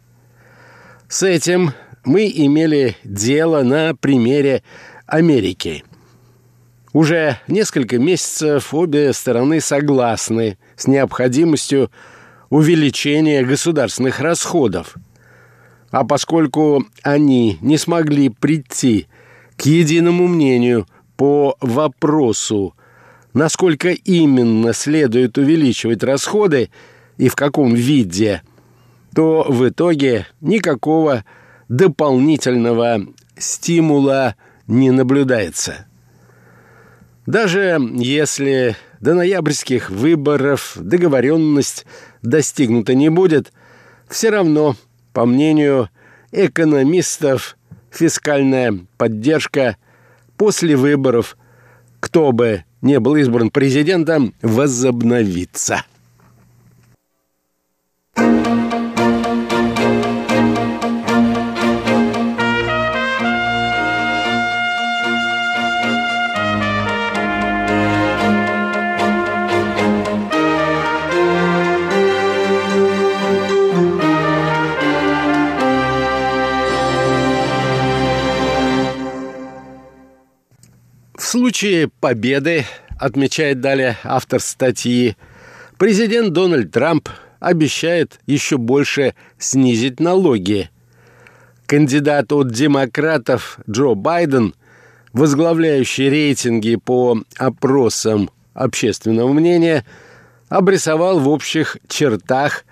[1.08, 1.72] С этим
[2.04, 4.64] мы имели дело на примере
[5.06, 5.86] Америки.
[6.92, 11.90] Уже несколько месяцев обе стороны согласны с необходимостью
[12.50, 14.96] увеличения государственных расходов–
[15.92, 19.08] а поскольку они не смогли прийти
[19.56, 22.76] к единому мнению по вопросу,
[23.34, 26.70] насколько именно следует увеличивать расходы
[27.18, 28.42] и в каком виде,
[29.16, 31.24] то в итоге никакого
[31.70, 33.06] дополнительного
[33.38, 34.36] стимула
[34.68, 35.88] не наблюдается.
[37.26, 41.86] Даже если до ноябрьских выборов договоренность
[42.22, 43.52] достигнута не будет,
[44.10, 44.76] все равно–
[45.18, 45.90] по мнению
[46.32, 47.58] экономистов,
[47.90, 49.76] фискальная поддержка
[50.38, 51.38] после выборов,
[52.00, 55.84] кто бы не был избран президентом, возобновится.
[81.28, 82.66] Случае победы,
[83.00, 85.16] отмечает далее автор статьи,
[85.78, 87.10] президент Дональд Трамп
[87.40, 90.70] обещает еще больше снизить налоги.
[91.66, 94.56] Кандидат от демократов Джо Байден,
[95.14, 99.86] возглавляющий рейтинги по опросам общественного мнения,
[100.50, 102.64] обрисовал в общих чертах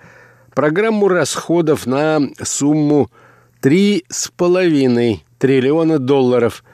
[0.54, 3.10] программу расходов на сумму
[3.62, 6.64] 3,5 триллиона долларов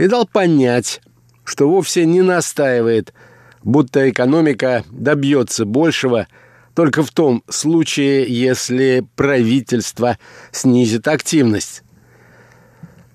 [0.00, 1.02] и дал понять,
[1.44, 3.12] что вовсе не настаивает,
[3.62, 6.26] будто экономика добьется большего
[6.74, 10.16] только в том случае, если правительство
[10.52, 11.82] снизит активность.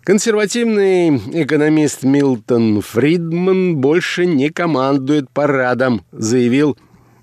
[0.04, 6.78] Консервативный экономист Милтон Фридман больше не командует парадом, заявил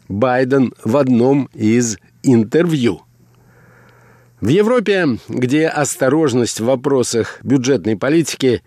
[0.08, 3.02] Байден в одном из интервью.
[4.40, 8.62] В Европе, где осторожность в вопросах бюджетной политики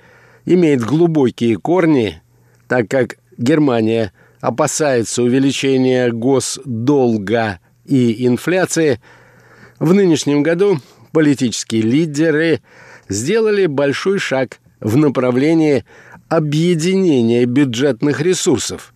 [0.46, 2.22] имеет глубокие корни,
[2.68, 9.02] так как Германия опасается увеличения госдолга и инфляции,
[9.80, 10.80] в нынешнем году
[11.12, 12.62] политические лидеры
[13.10, 15.84] сделали большой шаг в направлении
[16.30, 18.94] объединения бюджетных ресурсов.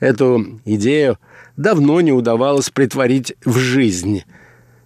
[0.00, 1.18] Эту идею
[1.56, 4.22] давно не удавалось притворить в жизнь,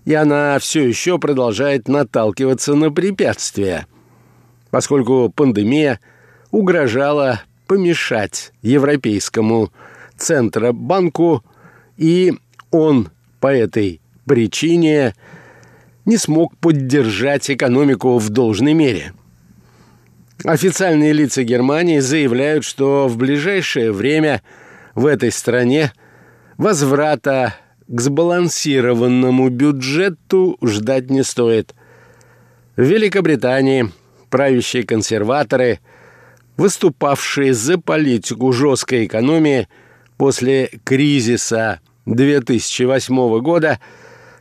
[0.05, 3.87] и она все еще продолжает наталкиваться на препятствия,
[4.71, 6.01] поскольку пандемия
[6.51, 9.73] угрожала помешать Европейскому
[10.17, 11.45] Центробанку,
[11.97, 12.35] и
[12.71, 13.11] он
[13.41, 15.15] по этой причине
[16.05, 19.13] не смог поддержать экономику в должной мере.
[20.45, 24.43] Официальные лица Германии заявляют, что в ближайшее время
[24.95, 25.93] в этой стране
[26.57, 27.55] возврата
[27.87, 31.75] к сбалансированному бюджету ждать не стоит.
[32.77, 33.91] В Великобритании
[34.31, 35.81] правящие консерваторы,
[36.57, 39.69] выступавшие за политику жесткой экономии
[40.17, 43.81] после кризиса 2008 года,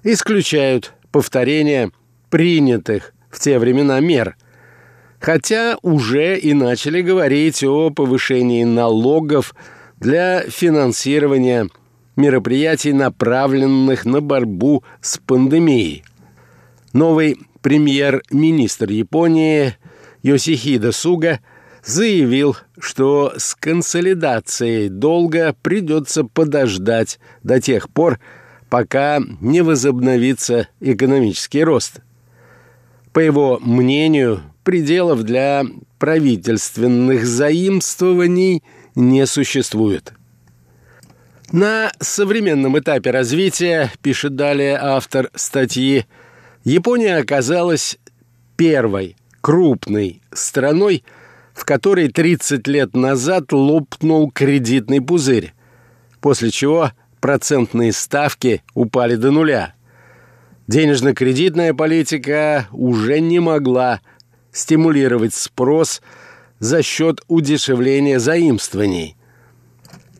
[0.03, 1.91] исключают повторение
[2.29, 4.35] принятых в те времена мер,
[5.19, 9.53] хотя уже и начали говорить о повышении налогов
[9.97, 11.67] для финансирования
[12.15, 16.03] мероприятий, направленных на борьбу с пандемией.
[16.93, 19.75] Новый премьер-министр Японии
[20.23, 21.39] Йосихида Суга
[21.83, 28.19] заявил, что с консолидацией долга придется подождать до тех пор,
[28.69, 32.01] пока не возобновится экономический рост.
[33.13, 35.65] По его мнению, пределов для
[35.97, 38.63] правительственных заимствований
[38.95, 40.13] не существует.
[41.51, 46.05] На современном этапе развития, пишет далее автор статьи,
[46.63, 47.97] Япония оказалась
[48.55, 51.03] первой крупной страной,
[51.53, 55.53] в которой 30 лет назад лопнул кредитный пузырь,
[56.21, 59.73] после чего процентные ставки упали до нуля.
[60.67, 64.01] Денежно-кредитная политика уже не могла
[64.51, 66.01] стимулировать спрос
[66.59, 69.15] за счет удешевления заимствований.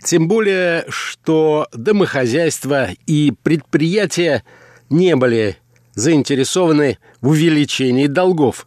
[0.04, 4.44] Тем более, что домохозяйства и предприятия
[4.90, 5.58] не были
[5.94, 8.66] заинтересованы в увеличении долгов.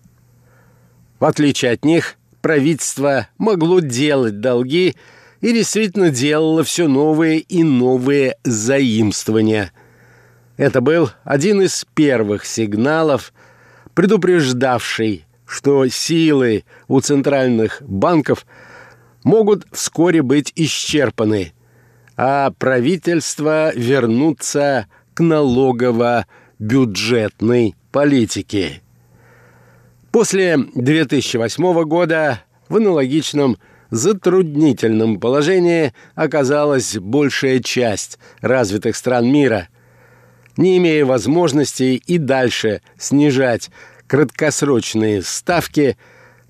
[1.23, 4.97] В отличие от них, правительство могло делать долги
[5.41, 9.70] и действительно делало все новые и новые заимствования.
[10.57, 13.33] Это был один из первых сигналов,
[13.95, 18.45] предупреждавший, что силы у центральных банков
[19.23, 21.53] могут вскоре быть исчерпаны,
[22.16, 28.82] а правительство вернуться к налогово-бюджетной политике.
[30.13, 33.57] После 2008 года в аналогичном
[33.91, 39.69] затруднительном положении оказалась большая часть развитых стран мира,
[40.59, 43.71] не имея возможности и дальше снижать
[44.07, 45.97] краткосрочные ставки,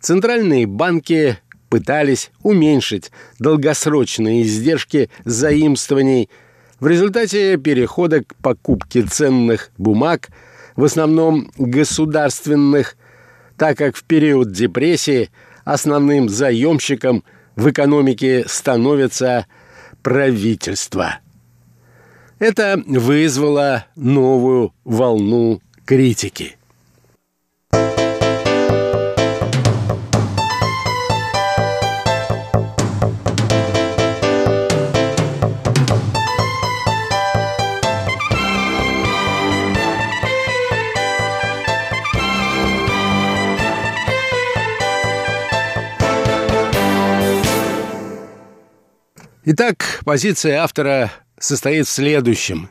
[0.01, 1.39] центральные банки
[1.69, 6.29] пытались уменьшить долгосрочные издержки заимствований.
[6.81, 10.31] В результате перехода к покупке ценных бумаг,
[10.75, 12.97] в основном государственных,
[13.57, 15.31] так как в период депрессии
[15.65, 17.25] основным заемщиком
[17.57, 19.47] в экономике становится
[20.03, 21.21] правительство.
[22.39, 26.57] Это вызвало новую волну критики–
[49.45, 52.71] Итак, позиция автора состоит в следующем.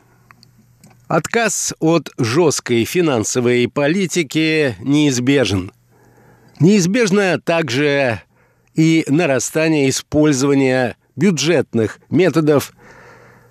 [1.06, 5.70] Отказ от жесткой финансовой политики неизбежен.
[6.60, 8.22] Неизбежно также
[8.74, 12.72] и нарастание использования бюджетных методов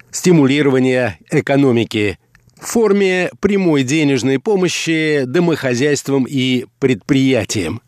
[0.09, 2.17] стимулирования экономики
[2.59, 7.83] в форме прямой денежной помощи домохозяйствам и предприятиям.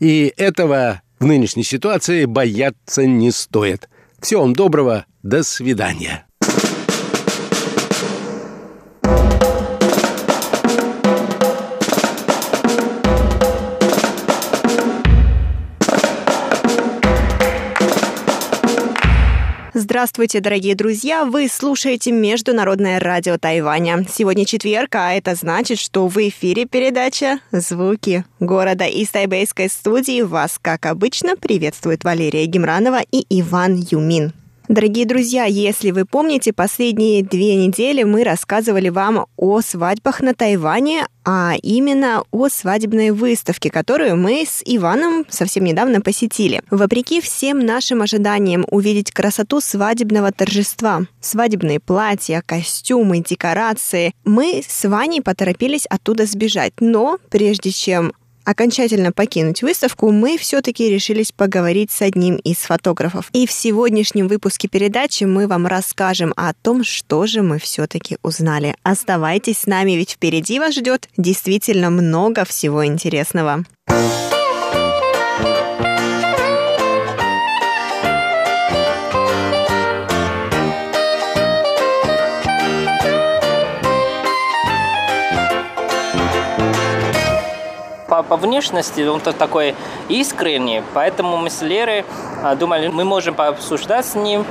[0.00, 3.88] И этого в нынешней ситуации бояться не стоит–
[4.24, 5.06] всего вам доброго.
[5.22, 6.26] До свидания.
[19.94, 21.24] Здравствуйте, дорогие друзья!
[21.24, 24.04] Вы слушаете Международное радио Тайваня.
[24.12, 28.86] Сегодня четверг, а это значит, что в эфире передача «Звуки города».
[28.86, 34.32] Из тайбэйской студии вас, как обычно, приветствует Валерия Гемранова и Иван Юмин.
[34.68, 41.06] Дорогие друзья, если вы помните, последние две недели мы рассказывали вам о свадьбах на Тайване,
[41.22, 46.62] а именно о свадебной выставке, которую мы с Иваном совсем недавно посетили.
[46.70, 55.20] Вопреки всем нашим ожиданиям увидеть красоту свадебного торжества, свадебные платья, костюмы, декорации, мы с Ваней
[55.20, 56.72] поторопились оттуда сбежать.
[56.80, 58.14] Но прежде чем
[58.44, 63.30] окончательно покинуть выставку, мы все-таки решились поговорить с одним из фотографов.
[63.32, 68.76] И в сегодняшнем выпуске передачи мы вам расскажем о том, что же мы все-таки узнали.
[68.82, 73.64] Оставайтесь с нами, ведь впереди вас ждет действительно много всего интересного.
[73.86, 74.23] по,
[88.28, 89.74] по внешности он такой
[90.08, 92.04] искренний, поэтому мы с Лерой
[92.42, 94.44] а, думали, мы можем пообсуждать с ним.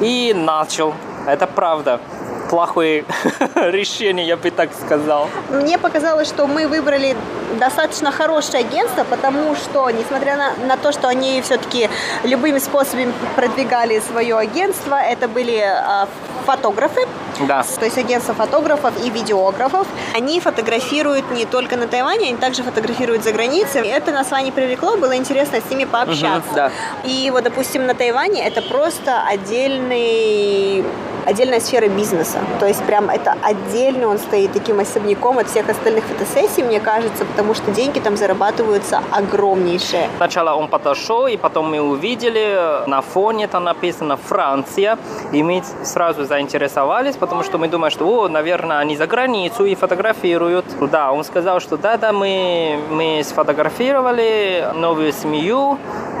[0.00, 0.94] И начал.
[1.26, 2.00] Это правда
[2.48, 3.04] плохое
[3.54, 5.28] решение, я бы так сказал.
[5.50, 7.16] Мне показалось, что мы выбрали
[7.58, 11.88] достаточно хорошее агентство, потому что, несмотря на, на то, что они все-таки
[12.24, 16.06] любыми способами продвигали свое агентство, это были э,
[16.46, 17.06] фотографы,
[17.40, 17.62] да.
[17.62, 19.86] то есть агентство фотографов и видеографов.
[20.14, 23.86] Они фотографируют не только на Тайване, они также фотографируют за границей.
[23.86, 26.50] Это нас с вами привлекло, было интересно с ними пообщаться.
[26.50, 26.70] Угу, да.
[27.04, 30.84] И вот, допустим, на Тайване это просто отдельный
[31.28, 32.38] отдельная сфера бизнеса.
[32.58, 37.24] То есть прям это отдельно он стоит таким особняком от всех остальных фотосессий, мне кажется,
[37.24, 40.08] потому что деньги там зарабатываются огромнейшие.
[40.16, 44.98] Сначала он подошел, и потом мы увидели, на фоне там написано «Франция»,
[45.32, 49.74] и мы сразу заинтересовались, потому что мы думаем, что, о, наверное, они за границу и
[49.74, 50.64] фотографируют.
[50.90, 55.78] Да, он сказал, что да-да, мы, мы сфотографировали новую семью,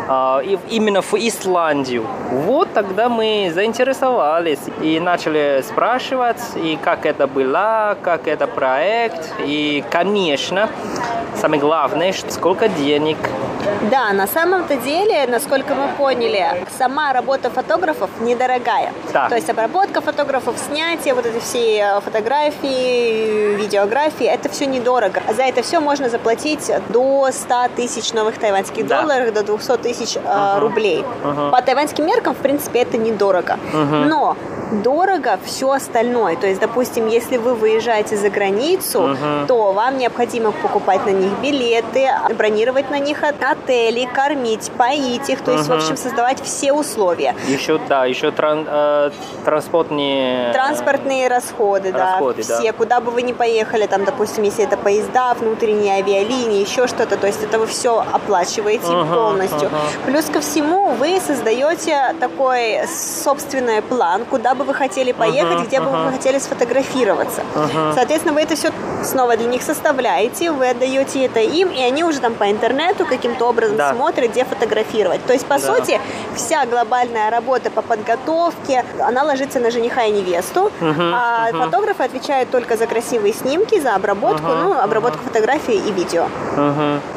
[0.08, 2.06] именно в Исландию.
[2.30, 9.84] Вот тогда мы заинтересовались и начали спрашивать, и как это было, как это проект, и,
[9.90, 10.70] конечно,
[11.36, 13.18] самое главное, сколько денег.
[13.90, 18.92] Да, на самом-то деле, насколько мы поняли, сама работа фотографов недорогая.
[19.12, 19.28] Да.
[19.28, 25.20] То есть обработка фотографов, снятие, вот эти все фотографии, видеографии, это все недорого.
[25.36, 29.02] За это все можно заплатить до 100 тысяч новых тайваньских Да.
[29.02, 31.04] долларов, до 200 тысяч э, рублей.
[31.50, 33.56] По тайваньским меркам, в принципе, это недорого.
[33.72, 34.36] Но
[34.84, 36.36] дорого все остальное.
[36.36, 42.08] То есть, допустим, если вы выезжаете за границу, то вам необходимо покупать на них билеты,
[42.36, 47.34] бронировать на них от- отели, кормить, поить их, то есть, в общем, создавать все условия.
[47.46, 49.10] Еще, да, еще тран, э,
[49.44, 50.52] транспортные...
[50.52, 52.58] Транспортные расходы, да, Расходы, да.
[52.60, 57.16] все, куда бы вы ни поехали, там, допустим, если это поезда, внутренние авиалинии, еще что-то,
[57.16, 59.68] то есть это вы все оплачиваете Ага, полностью.
[59.68, 59.78] ага.
[60.06, 65.90] Плюс ко всему вы создаете такой собственный план, куда бы вы хотели поехать, где бы
[65.90, 67.42] вы хотели сфотографироваться.
[67.94, 68.70] Соответственно, вы это все
[69.02, 73.46] снова для них составляете, вы отдаете это им, и они уже там по интернету каким-то
[73.48, 73.92] образом Да.
[73.94, 75.24] смотрят, где фотографировать.
[75.26, 75.60] То есть, по Да.
[75.76, 76.00] сути,
[76.34, 82.76] вся глобальная работа по подготовке, она ложится на жениха и невесту, а фотографы отвечают только
[82.76, 86.26] за красивые снимки, за обработку, ну, обработку фотографий и видео.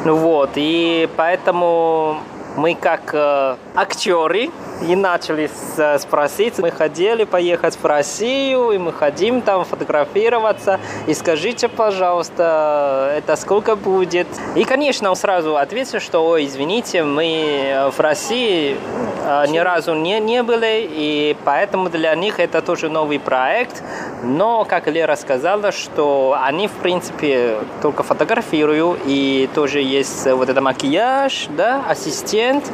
[0.04, 2.18] Ну вот, и поэтому
[2.56, 4.50] мы как э, актеры
[4.88, 11.14] и начали с- спросить, мы хотели поехать в Россию, и мы хотим там фотографироваться, и
[11.14, 14.26] скажите, пожалуйста, это сколько будет?
[14.54, 18.76] И, конечно, он сразу ответил, что, ой, извините, мы э, в России
[19.24, 23.82] э, ни разу не, не были, и поэтому для них это тоже новый проект,
[24.22, 30.60] но, как Лера сказала, что они, в принципе, только фотографируют, и тоже есть вот это
[30.60, 32.64] макияж, да, ассистент.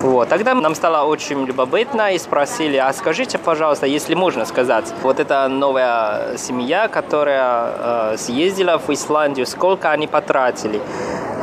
[0.00, 0.28] Вот.
[0.28, 5.48] Тогда нам стало очень любопытно и спросили, а скажите, пожалуйста, если можно сказать, вот эта
[5.48, 10.80] новая семья, которая э, съездила в Исландию, сколько они потратили?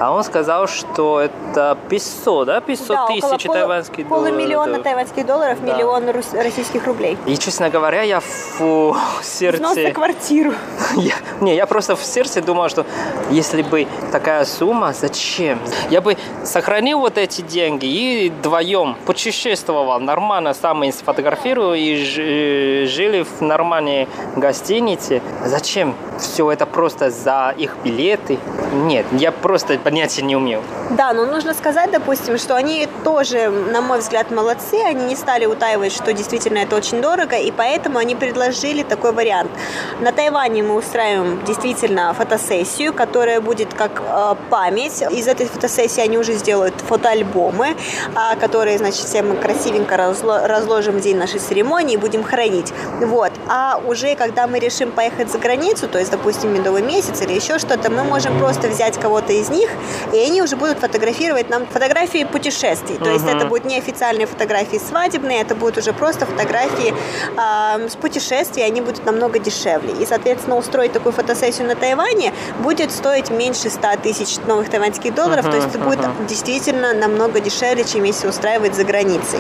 [0.01, 4.29] А он сказал, что это 500, да, 500 Да, около тысяч полу- тайваньских долларов.
[4.31, 4.81] Полумиллиона да.
[4.83, 5.73] тайваньских долларов, Да.
[5.75, 7.19] миллион российских рублей.
[7.27, 9.81] И, честно говоря, я фу, в Взнос сердце...
[9.83, 10.53] на квартиру.
[10.95, 12.83] Я, не, я просто в сердце думал, что
[13.29, 15.59] если бы такая сумма, зачем?
[15.91, 22.87] Я бы сохранил вот эти деньги и вдвоем путешествовал нормально, сам и сфотографировал и ж-
[22.87, 25.21] жили в нормальной гостинице.
[25.45, 28.39] Зачем все это просто за их билеты?
[28.73, 30.61] Нет, я просто понятия не умел.
[30.91, 34.77] Да, но нужно сказать, допустим, что они тоже, на мой взгляд, молодцы.
[34.85, 39.51] Они не стали утаивать, что действительно это очень дорого, и поэтому они предложили такой вариант.
[39.99, 45.01] На Тайване мы устраиваем действительно фотосессию, которая будет как э, память.
[45.11, 50.95] Из этой фотосессии они уже сделают фотоальбомы, э, которые, значит, все мы красивенько разло- разложим
[50.95, 52.71] в день нашей церемонии и будем хранить.
[53.01, 53.31] Вот.
[53.53, 57.59] А уже когда мы решим поехать за границу, то есть, допустим, медовый месяц или еще
[57.59, 59.69] что-то, мы можем просто взять кого-то из них,
[60.13, 62.97] и они уже будут фотографировать нам фотографии путешествий.
[62.97, 67.97] То есть это будут не официальные фотографии свадебные, это будут уже просто фотографии э, с
[67.97, 70.01] путешествий, они будут намного дешевле.
[70.01, 75.43] И, соответственно, устроить такую фотосессию на Тайване будет стоить меньше 100 тысяч новых тайваньских долларов,
[75.43, 79.39] то есть это будет действительно намного дешевле, чем если устраивать за границей.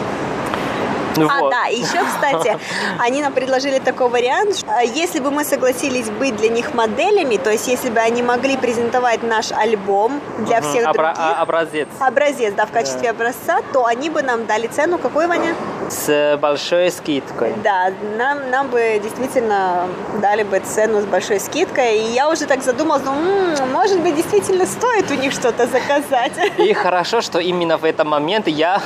[1.17, 1.51] А, Вот.
[1.51, 2.57] да, еще, кстати,
[2.99, 7.37] они нам предложили такой вариант, что, а, если бы мы согласились быть для них моделями,
[7.37, 11.87] то есть если бы они могли презентовать наш альбом для всех Обра- других, а- образец.
[11.99, 15.55] образец, да, в качестве образца, то они бы нам дали цену, какой, Ваня?
[15.89, 17.53] С большой скидкой.
[17.63, 19.87] Да, нам, нам бы действительно
[20.21, 24.15] дали бы цену с большой скидкой, и я уже так задумалась, ну, м, может быть,
[24.15, 26.31] действительно стоит у них что-то заказать.
[26.57, 28.81] И хорошо, что именно в этот момент я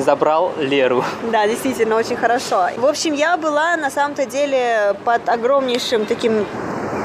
[0.00, 1.04] забрал Леру.
[1.32, 2.68] Да, действительно, очень хорошо.
[2.76, 6.46] В общем, я была на самом-то деле под огромнейшим таким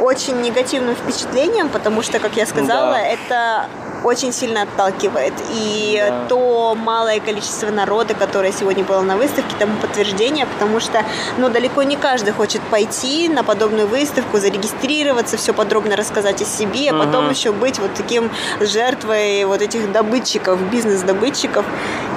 [0.01, 3.01] очень негативным впечатлением, потому что, как я сказала, Да.
[3.01, 3.65] это
[4.03, 5.33] очень сильно отталкивает.
[5.53, 6.25] И Да.
[6.29, 11.03] то малое количество народа, которое сегодня было на выставке, тому подтверждение, потому что
[11.37, 16.91] ну, далеко не каждый хочет пойти на подобную выставку, зарегистрироваться, все подробно рассказать о себе,
[16.91, 18.29] а потом еще быть вот таким
[18.59, 21.65] жертвой вот этих добытчиков, бизнес-добытчиков.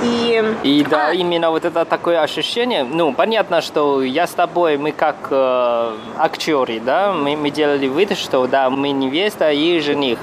[0.02, 2.84] И, И да, А, именно вот это такое ощущение.
[2.84, 8.16] Ну, понятно, что я с тобой, мы как э, актеры, да, мы, мы делали вид,
[8.18, 10.18] что да, мы невеста и жених.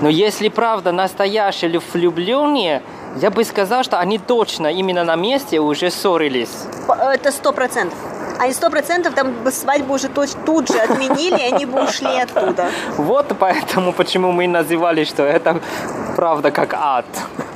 [0.00, 2.82] Но если правда настоящие влюбленные,
[3.16, 6.66] я бы сказал, что они точно именно на месте уже ссорились.
[6.88, 7.98] Это сто процентов.
[8.42, 12.70] Они сто процентов там свадьбу уже тут же отменили, и они бы ушли оттуда.
[12.96, 15.60] Вот поэтому, почему мы называли, что это
[16.16, 17.04] правда как ад.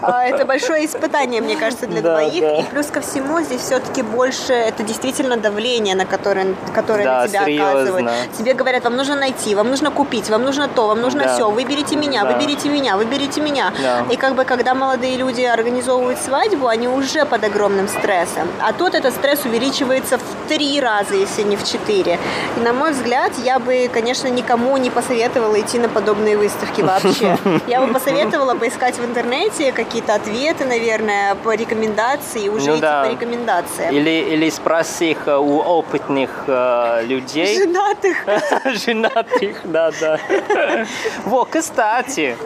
[0.03, 2.41] А, Это большое испытание, мне кажется, для Да, двоих.
[2.41, 2.57] да.
[2.59, 7.29] И плюс ко всему здесь все-таки больше это действительно давление, на которое, которое Да, на
[7.29, 7.71] тебя серьезно.
[7.71, 8.11] оказывают.
[8.39, 11.35] Тебе говорят, вам нужно найти, вам нужно купить, вам нужно то, вам нужно Да.
[11.35, 11.51] все.
[11.51, 12.31] Выберите меня, Да.
[12.33, 13.73] выберите меня, выберите меня.
[13.83, 14.05] Да.
[14.11, 18.47] И как бы когда молодые люди организовывают свадьбу, они уже под огромным стрессом.
[18.63, 22.19] А тут этот стресс увеличивается в три раза, если не в четыре.
[22.57, 27.37] И на мой взгляд, я бы, конечно, никому не посоветовала идти на подобные выставки вообще.
[27.67, 33.05] Я бы посоветовала поискать в интернете какие-то ответы, наверное, по рекомендации, уже Ну идти да.
[33.05, 33.95] по рекомендациям.
[33.95, 37.59] Или, или спроси э, у опытных э, людей.
[37.59, 38.17] Женатых.
[38.85, 40.19] Женатых, да, да.
[41.25, 42.37] Вот, кстати,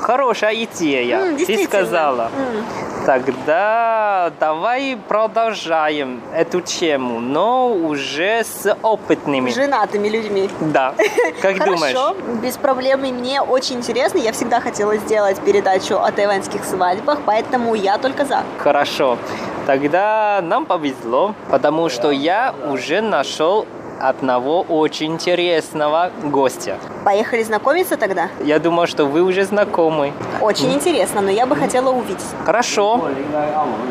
[0.00, 1.18] хорошая идея.
[1.20, 2.30] М, Ты сказала.
[2.36, 2.64] М.
[3.06, 9.50] Тогда давай продолжаем эту тему, но уже с опытными.
[9.50, 10.50] Женатыми людьми.
[10.60, 10.94] Да.
[11.42, 12.42] Как Хорошо, думаешь?
[12.42, 13.04] без проблем.
[13.04, 14.18] И мне очень интересно.
[14.18, 18.42] Я всегда хотела сделать передачу о тайваньских свадьбах, поэтому я только за.
[18.58, 19.18] Хорошо.
[19.66, 23.66] Тогда нам повезло, потому что я уже нашел
[24.00, 26.76] одного очень интересного гостя.
[27.04, 28.28] Поехали знакомиться тогда?
[28.42, 30.12] Я думаю, что вы уже знакомы.
[30.40, 32.24] Очень интересно, но я бы хотела увидеть.
[32.44, 33.08] Хорошо.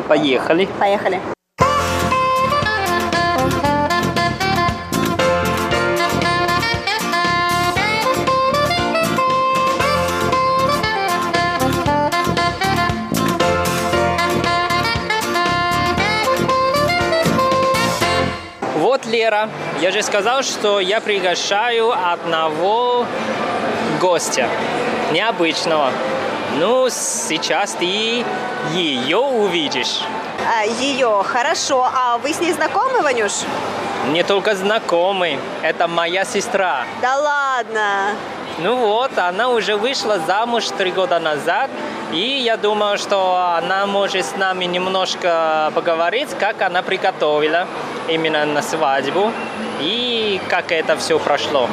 [0.08, 0.68] Поехали.
[0.78, 1.20] Поехали.
[19.10, 19.48] Лера.
[19.80, 23.06] Я же сказал, что я приглашаю одного
[24.00, 24.48] гостя.
[25.12, 25.90] Необычного.
[26.58, 28.24] Ну, сейчас ты
[28.72, 30.00] ее увидишь.
[30.46, 31.88] А, ее, хорошо.
[31.92, 33.32] А вы с ней знакомы, Ванюш?
[34.08, 35.38] Не только знакомый.
[35.62, 36.84] Это моя сестра.
[37.02, 38.16] Да ладно.
[38.58, 41.70] Ну вот, она уже вышла замуж три года назад,
[42.12, 47.66] и я думаю, что она может с нами немножко поговорить, как она приготовила
[48.10, 49.32] именно на свадьбу
[49.80, 51.68] и как это все прошло?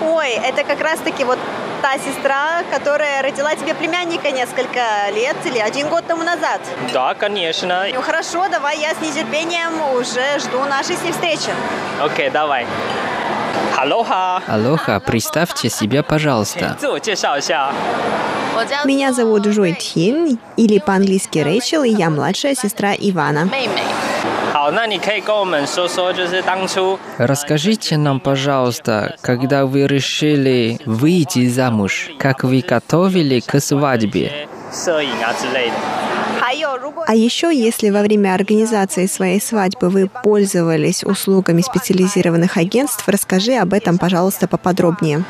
[0.00, 1.38] Ой, это как раз-таки вот
[1.82, 4.80] та сестра, которая родила тебе племянника несколько
[5.14, 6.60] лет или один год тому назад.
[6.92, 7.86] Да, конечно.
[7.92, 11.50] Ну хорошо, давай я с нетерпением уже жду нашей с ней встречи.
[12.00, 12.66] Окей, давай.
[13.76, 14.42] Алоха.
[14.46, 16.76] Алоха, представьте себя, пожалуйста.
[18.84, 23.46] Меня зовут Жуй Тхин, или по-английски Рэйчел, и я младшая сестра Ивана.
[23.46, 23.68] Мэй.
[27.18, 34.48] Расскажите нам, пожалуйста, когда вы решили выйти замуж, как вы готовили к свадьбе?
[37.06, 43.72] А еще, если во время организации своей свадьбы вы пользовались услугами специализированных агентств, расскажи об
[43.72, 45.24] этом, пожалуйста, поподробнее.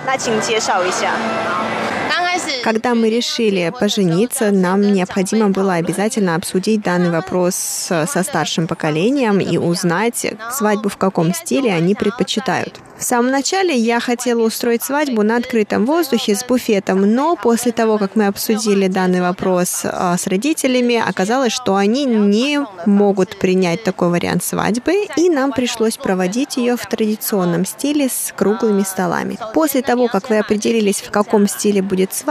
[2.63, 9.57] Когда мы решили пожениться, нам необходимо было обязательно обсудить данный вопрос со старшим поколением и
[9.57, 12.81] узнать, свадьбу в каком стиле они предпочитают.
[13.01, 17.97] В самом начале я хотела устроить свадьбу на открытом воздухе с буфетом, но после того,
[17.97, 24.11] как мы обсудили данный вопрос а, с родителями, оказалось, что они не могут принять такой
[24.11, 29.39] вариант свадьбы, и нам пришлось проводить ее в традиционном стиле с круглыми столами.
[29.55, 32.30] После того, как вы определились, в каком стиле будет свадьба,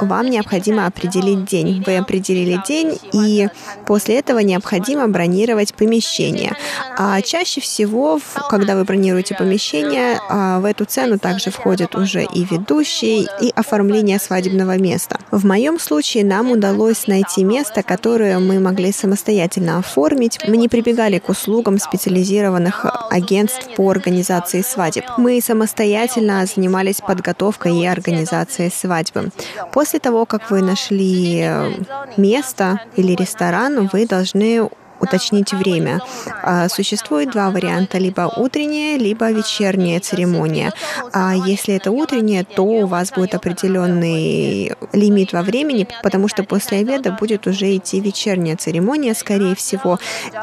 [0.00, 1.82] вам необходимо определить день.
[1.86, 3.48] Вы определили день, и
[3.86, 6.56] после этого необходимо бронировать помещение.
[6.96, 12.44] А чаще всего, когда вы бронируете помещение, а, в эту цену также входят уже и
[12.44, 15.18] ведущий, и оформление свадебного места.
[15.30, 20.38] В моем случае нам удалось найти место, которое мы могли самостоятельно оформить.
[20.46, 25.04] Мы не прибегали к услугам специализированных агентств по организации свадеб.
[25.18, 29.23] Мы самостоятельно занимались подготовкой и организацией свадьбы.
[29.72, 31.72] После того, как вы нашли э,
[32.16, 34.68] место или ресторан, вы должны
[35.04, 36.00] уточнить время.
[36.42, 40.72] А, Существует два варианта, либо утренняя, либо вечерняя церемония.
[41.12, 46.78] А если это утренняя, то у вас будет определенный лимит во времени, потому что после
[46.78, 49.98] обеда будет уже идти вечерняя церемония, скорее всего,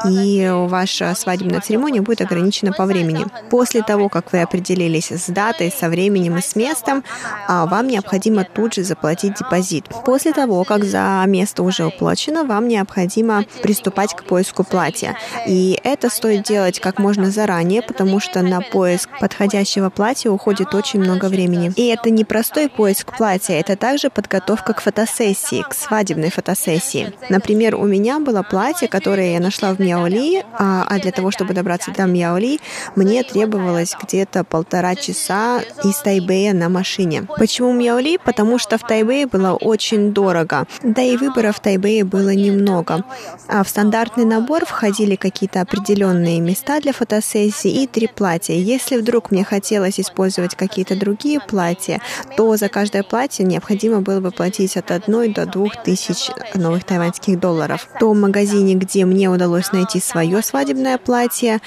[0.08, 3.26] и ваша свадебная церемония будет ограничена по времени.
[3.50, 7.04] После того, как вы определились с датой, со временем и с местом,
[7.48, 9.86] а, вам необходимо тут же заплатить депозит.
[10.04, 15.16] После того, как за место уже уплачено, вам необходимо приступать к поиску платья.
[15.46, 21.00] И это стоит делать как можно заранее, потому что на поиск подходящего платья уходит очень
[21.00, 21.72] много времени.
[21.76, 27.12] И это не простой поиск платья, это также подготовка к фотосессии, к свадебной фотосессии.
[27.30, 31.54] Например, у меня было платье, которое я нашла в Мяоли, а а для того, чтобы
[31.54, 32.60] добраться до Мяоли,
[32.96, 37.26] мне требовалось где-то полтора часа из Тайбэя на машине.
[37.38, 38.18] Почему Мяоли?
[38.22, 43.04] Потому что в Тайбэе было очень дорого, да и выбора в Тайбэе было немного.
[43.48, 48.54] А в стандартный набор входили какие-то определенные места для фотосессии и три платья.
[48.54, 52.00] Если вдруг мне хотелось использовать какие-то другие платья,
[52.36, 57.40] то за каждое платье необходимо было бы платить от одной до двух тысяч новых тайваньских
[57.40, 57.88] долларов.
[57.94, 61.60] В том магазине, где мне удалось найти свое свадебное платье,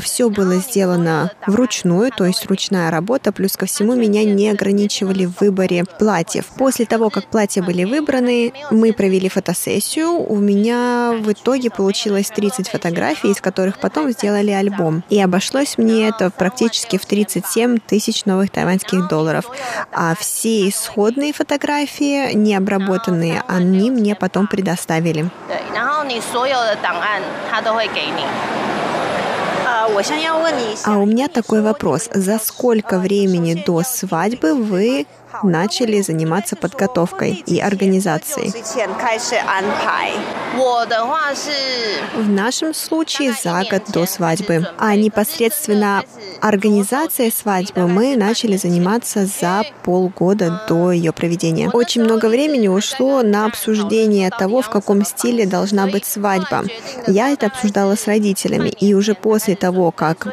[0.00, 5.40] все было сделано вручную, то есть ручная работа, плюс ко всему меня не ограничивали в
[5.40, 6.46] выборе платьев.
[6.56, 10.10] После того, как платья были выбраны, мы провели фотосессию.
[10.10, 15.03] У меня в итоге получилось 30 фотографий, из которых потом сделали альбом.
[15.09, 19.45] И обошлось мне это практически в 37 тысяч новых тайваньских долларов.
[19.91, 25.29] А все исходные фотографии, не обработанные, они мне потом предоставили.
[25.47, 28.23] 对，然后你所有的档案他都会给你。
[29.65, 32.07] 呃，我想要问你一下 А у меня такой вопрос.
[32.13, 35.07] За сколько времени до свадьбы вы
[35.42, 38.52] начали заниматься подготовкой и организацией.
[42.14, 46.04] В нашем случае за год до свадьбы, а непосредственно
[46.40, 51.70] организацией свадьбы мы начали заниматься за полгода до ее проведения.
[51.70, 56.64] Очень много времени ушло на обсуждение того, в каком стиле должна быть свадьба.
[57.06, 60.28] Я это обсуждала с родителями, и уже после того, как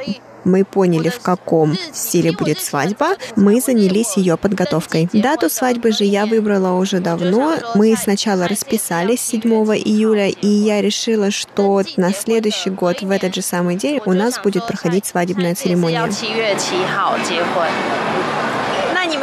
[0.48, 5.10] мы поняли, в каком стиле будет свадьба, мы занялись ее подготовкой.
[5.14, 7.56] Дату свадьбы же я выбрала уже давно.
[7.76, 13.42] Мы сначала расписались 7 июля, и я решила, что на следующий год в этот же
[13.42, 16.10] самый день у нас будет проходить свадебная церемония.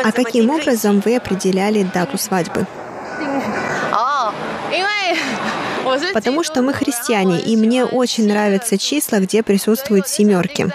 [0.05, 2.67] А каким образом вы определяли дату свадьбы?
[6.13, 10.71] потому что мы христиане, и мне очень нравятся числа, где присутствуют семерки.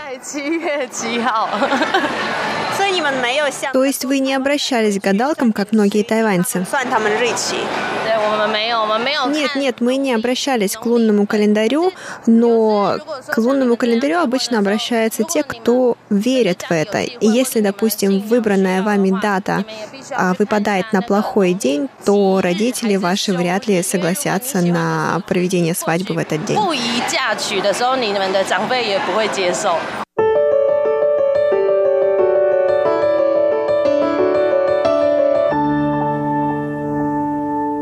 [3.73, 6.65] То есть вы не обращались к гадалкам, как многие тайваньцы?
[8.28, 8.28] 算他们日期。
[8.28, 9.32] 对，我们没有，我们没有看。
[9.32, 11.92] Нет, нет, мы не обращались к лунному календарю,
[12.26, 17.00] но к лунному календарю обычно обращаются те, кто верит в это.
[17.00, 19.64] И если, допустим, выбранная вами дата
[20.10, 26.18] а, выпадает на плохой день, то родители ваши вряд ли согласятся на проведение свадьбы в
[26.18, 26.58] этот день.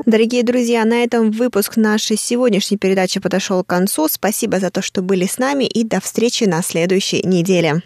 [0.07, 4.07] Дорогие друзья, на этом выпуск нашей сегодняшней передачи подошел к концу.
[4.07, 7.81] Спасибо за то, что были с нами и до встречи на следующей неделе.